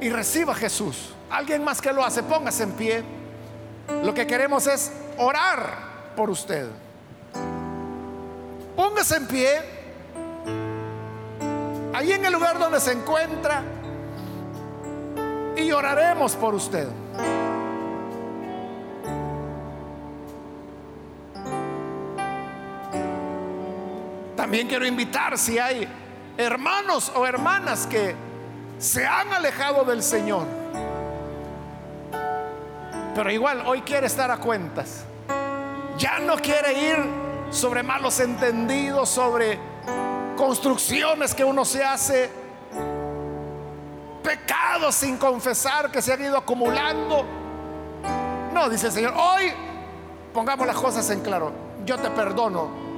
y 0.00 0.10
reciba 0.10 0.52
a 0.52 0.56
Jesús. 0.56 1.14
Alguien 1.30 1.62
más 1.62 1.80
que 1.80 1.92
lo 1.92 2.04
hace, 2.04 2.22
póngase 2.22 2.64
en 2.64 2.72
pie. 2.72 3.04
Lo 4.02 4.12
que 4.12 4.26
queremos 4.26 4.66
es 4.66 4.92
orar 5.16 6.14
por 6.16 6.28
usted. 6.28 6.68
Póngase 8.74 9.16
en 9.16 9.26
pie 9.28 9.78
ahí 11.94 12.12
en 12.12 12.24
el 12.24 12.32
lugar 12.32 12.58
donde 12.58 12.80
se 12.80 12.92
encuentra 12.92 13.62
y 15.56 15.70
oraremos 15.72 16.36
por 16.36 16.54
usted. 16.54 16.88
También 24.48 24.66
quiero 24.66 24.86
invitar 24.86 25.36
si 25.36 25.58
hay 25.58 25.86
hermanos 26.38 27.12
o 27.14 27.26
hermanas 27.26 27.86
que 27.86 28.16
se 28.78 29.06
han 29.06 29.30
alejado 29.30 29.84
del 29.84 30.02
Señor, 30.02 30.46
pero 33.14 33.30
igual 33.30 33.62
hoy 33.66 33.82
quiere 33.82 34.06
estar 34.06 34.30
a 34.30 34.38
cuentas. 34.38 35.04
Ya 35.98 36.18
no 36.20 36.36
quiere 36.36 36.92
ir 36.92 36.96
sobre 37.50 37.82
malos 37.82 38.20
entendidos, 38.20 39.10
sobre 39.10 39.58
construcciones 40.34 41.34
que 41.34 41.44
uno 41.44 41.66
se 41.66 41.84
hace, 41.84 42.30
pecados 44.22 44.94
sin 44.94 45.18
confesar 45.18 45.90
que 45.90 46.00
se 46.00 46.14
han 46.14 46.22
ido 46.22 46.38
acumulando. 46.38 47.26
No, 48.54 48.70
dice 48.70 48.86
el 48.86 48.92
Señor, 48.94 49.12
hoy 49.14 49.52
pongamos 50.32 50.66
las 50.66 50.76
cosas 50.76 51.10
en 51.10 51.20
claro. 51.20 51.52
Yo 51.84 51.98
te 51.98 52.08
perdono, 52.08 52.88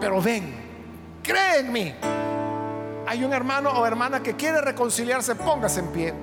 pero 0.00 0.20
ven, 0.20 0.54
cree 1.22 1.60
en 1.60 1.72
mí. 1.72 1.94
Hay 3.06 3.24
un 3.24 3.32
hermano 3.32 3.70
o 3.70 3.86
hermana 3.86 4.22
que 4.22 4.34
quiere 4.34 4.60
reconciliarse, 4.60 5.34
póngase 5.34 5.80
en 5.80 5.86
pie. 5.88 6.14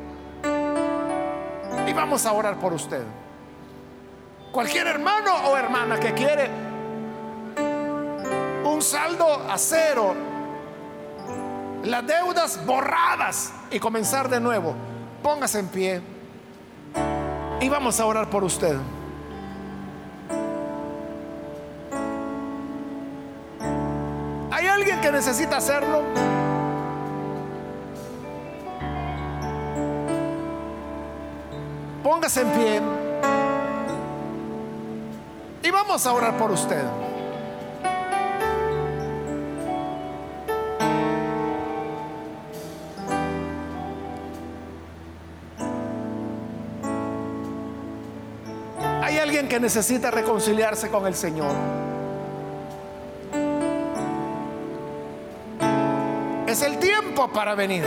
Y 1.85 1.93
vamos 1.93 2.25
a 2.25 2.31
orar 2.31 2.59
por 2.59 2.73
usted. 2.73 3.03
Cualquier 4.51 4.87
hermano 4.87 5.31
o 5.49 5.57
hermana 5.57 5.99
que 5.99 6.13
quiere 6.13 6.49
un 8.65 8.81
saldo 8.81 9.45
a 9.49 9.57
cero, 9.57 10.15
las 11.83 12.05
deudas 12.05 12.65
borradas 12.65 13.53
y 13.69 13.79
comenzar 13.79 14.29
de 14.29 14.39
nuevo. 14.39 14.73
Póngase 15.21 15.59
en 15.59 15.67
pie 15.67 16.01
y 17.59 17.69
vamos 17.69 17.99
a 17.99 18.05
orar 18.05 18.29
por 18.29 18.43
usted. 18.43 18.77
Que 25.07 25.13
necesita 25.13 25.55
hacerlo? 25.55 26.03
Póngase 32.03 32.41
en 32.41 32.49
pie 32.51 32.81
y 35.63 35.71
vamos 35.71 36.05
a 36.05 36.11
orar 36.11 36.37
por 36.37 36.51
usted. 36.51 36.83
que 49.47 49.59
necesita 49.61 50.11
reconciliarse 50.11 50.89
con 50.89 51.07
el 51.07 51.15
Señor. 51.15 51.53
Es 56.57 56.63
el 56.63 56.79
tiempo 56.79 57.27
para 57.27 57.53
venir. 57.53 57.85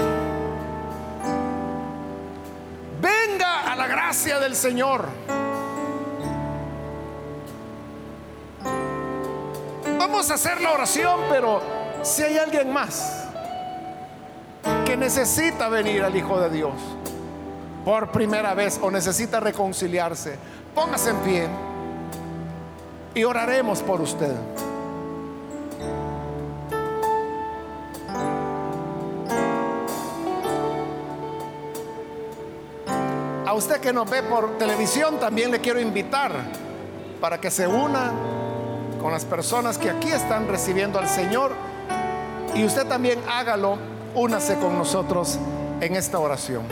Venga 3.01 3.73
a 3.73 3.75
la 3.75 3.89
gracia 3.89 4.39
del 4.39 4.55
Señor. 4.55 5.09
Vamos 9.99 10.31
a 10.31 10.35
hacer 10.35 10.61
la 10.61 10.71
oración, 10.71 11.19
pero 11.29 11.61
si 12.05 12.23
hay 12.23 12.39
alguien 12.39 12.73
más 12.73 13.25
que 14.87 14.97
necesita 14.97 15.69
venir 15.69 16.05
al 16.05 16.15
Hijo 16.15 16.41
de 16.41 16.51
Dios 16.51 16.75
por 17.85 18.13
primera 18.13 18.55
vez 18.55 18.79
o 18.81 18.89
necesita 18.89 19.41
reconciliarse, 19.41 20.39
Póngase 20.77 21.11
en 21.11 21.17
pie 21.23 21.49
y 23.17 23.25
oraremos 23.25 23.83
por 23.83 24.01
usted. 24.01 24.37
Usted 33.61 33.79
que 33.79 33.93
nos 33.93 34.09
ve 34.09 34.23
por 34.23 34.57
televisión 34.57 35.21
también 35.21 35.51
le 35.51 35.61
quiero 35.61 35.79
invitar 35.79 36.33
para 37.21 37.39
que 37.39 37.51
se 37.51 37.67
una 37.67 38.11
con 38.99 39.13
las 39.13 39.27
personas 39.27 39.77
que 39.77 39.91
aquí 39.91 40.09
están 40.09 40.49
recibiendo 40.49 40.99
al 40.99 41.07
Señor 41.07 41.53
y 42.55 42.65
usted 42.65 42.87
también 42.87 43.21
hágalo, 43.29 43.77
únase 44.15 44.57
con 44.57 44.79
nosotros 44.79 45.39
en 45.83 45.95
esta 45.95 46.19
oración. 46.19 46.63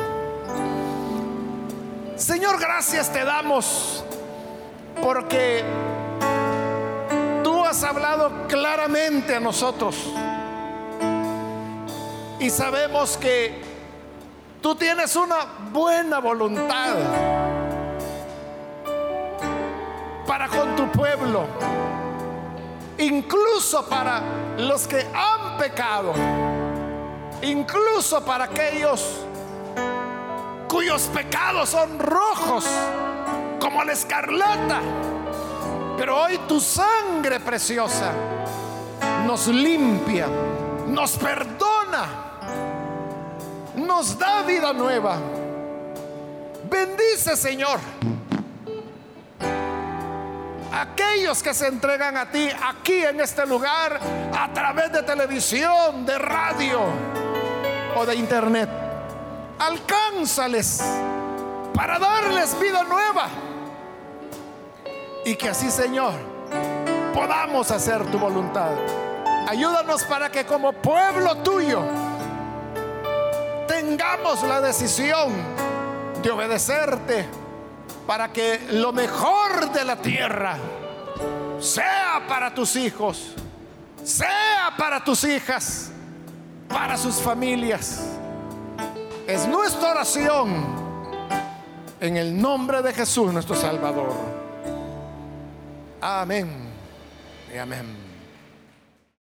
Señor, 2.17 2.59
gracias 2.59 3.13
te 3.13 3.23
damos 3.23 4.03
porque 5.03 5.63
tú 7.45 7.67
has 7.67 7.85
hablado 7.85 8.49
claramente 8.49 9.35
a 9.35 9.41
nosotros 9.41 9.95
y 12.41 12.49
sabemos 12.49 13.19
que 13.19 13.68
tú 14.61 14.75
tienes 14.75 15.15
una 15.17 15.45
buena 15.71 16.19
voluntad 16.19 16.97
para 20.27 20.49
con 20.49 20.77
tu 20.77 20.91
pueblo, 20.91 21.47
incluso 22.99 23.87
para 23.87 24.23
los 24.59 24.87
que 24.87 25.07
han 25.15 25.57
pecado, 25.59 26.13
incluso 27.43 28.25
para 28.25 28.45
aquellos 28.45 29.25
cuyos 30.69 31.03
pecados 31.15 31.71
son 31.71 31.99
rojos 31.99 32.67
como 33.61 33.83
la 33.85 33.93
escarlata. 33.93 34.81
Pero 35.97 36.23
hoy 36.23 36.39
tu 36.47 36.61
sangre 36.61 37.41
preciosa 37.41 38.13
nos 39.27 39.49
limpia, 39.49 40.29
nos 40.87 41.17
perdona, 41.17 42.28
nos 43.89 44.17
da 44.19 44.43
vida 44.43 44.73
nueva. 44.75 45.17
Bendice, 46.71 47.37
Señor, 47.37 47.81
aquellos 50.71 51.43
que 51.43 51.55
se 51.55 51.69
entregan 51.69 52.17
a 52.19 52.31
ti 52.31 52.51
aquí 52.69 53.03
en 53.03 53.21
este 53.21 53.47
lugar 53.47 53.99
a 54.39 54.53
través 54.53 54.93
de 54.93 55.03
televisión, 55.03 56.05
de 56.05 56.19
radio 56.19 56.81
o 57.97 58.05
de 58.05 58.15
internet 58.15 58.69
alcánzales 59.59 60.83
para 61.75 61.99
darles 61.99 62.61
vida 62.61 62.85
nueva. 62.85 63.29
Y 65.25 65.35
que 65.35 65.49
así, 65.49 65.71
Señor, 65.71 66.13
podamos 67.15 67.71
hacer 67.71 68.05
tu 68.11 68.19
voluntad. 68.19 68.71
Ayúdanos 69.49 70.05
para 70.05 70.31
que 70.31 70.45
como 70.45 70.75
pueblo 70.75 71.37
tuyo 71.39 72.08
tengamos 73.81 74.43
la 74.43 74.61
decisión 74.61 75.33
de 76.21 76.31
obedecerte 76.33 77.27
para 78.09 78.33
que 78.33 78.61
lo 78.73 78.93
mejor 78.93 79.71
de 79.71 79.85
la 79.85 79.95
tierra 79.97 80.57
sea 81.61 82.25
para 82.29 82.53
tus 82.53 82.75
hijos, 82.75 83.35
sea 84.03 84.75
para 84.77 85.05
tus 85.05 85.23
hijas, 85.23 85.91
para 86.69 86.97
sus 86.97 87.17
familias. 87.17 88.01
Es 89.29 89.47
nuestra 89.47 89.93
oración 89.93 90.67
en 92.01 92.17
el 92.17 92.41
nombre 92.41 92.83
de 92.83 92.93
Jesús 92.93 93.33
nuestro 93.33 93.55
Salvador. 93.55 94.13
Amén 96.01 96.51
y 97.55 97.59
amén. 97.59 98.08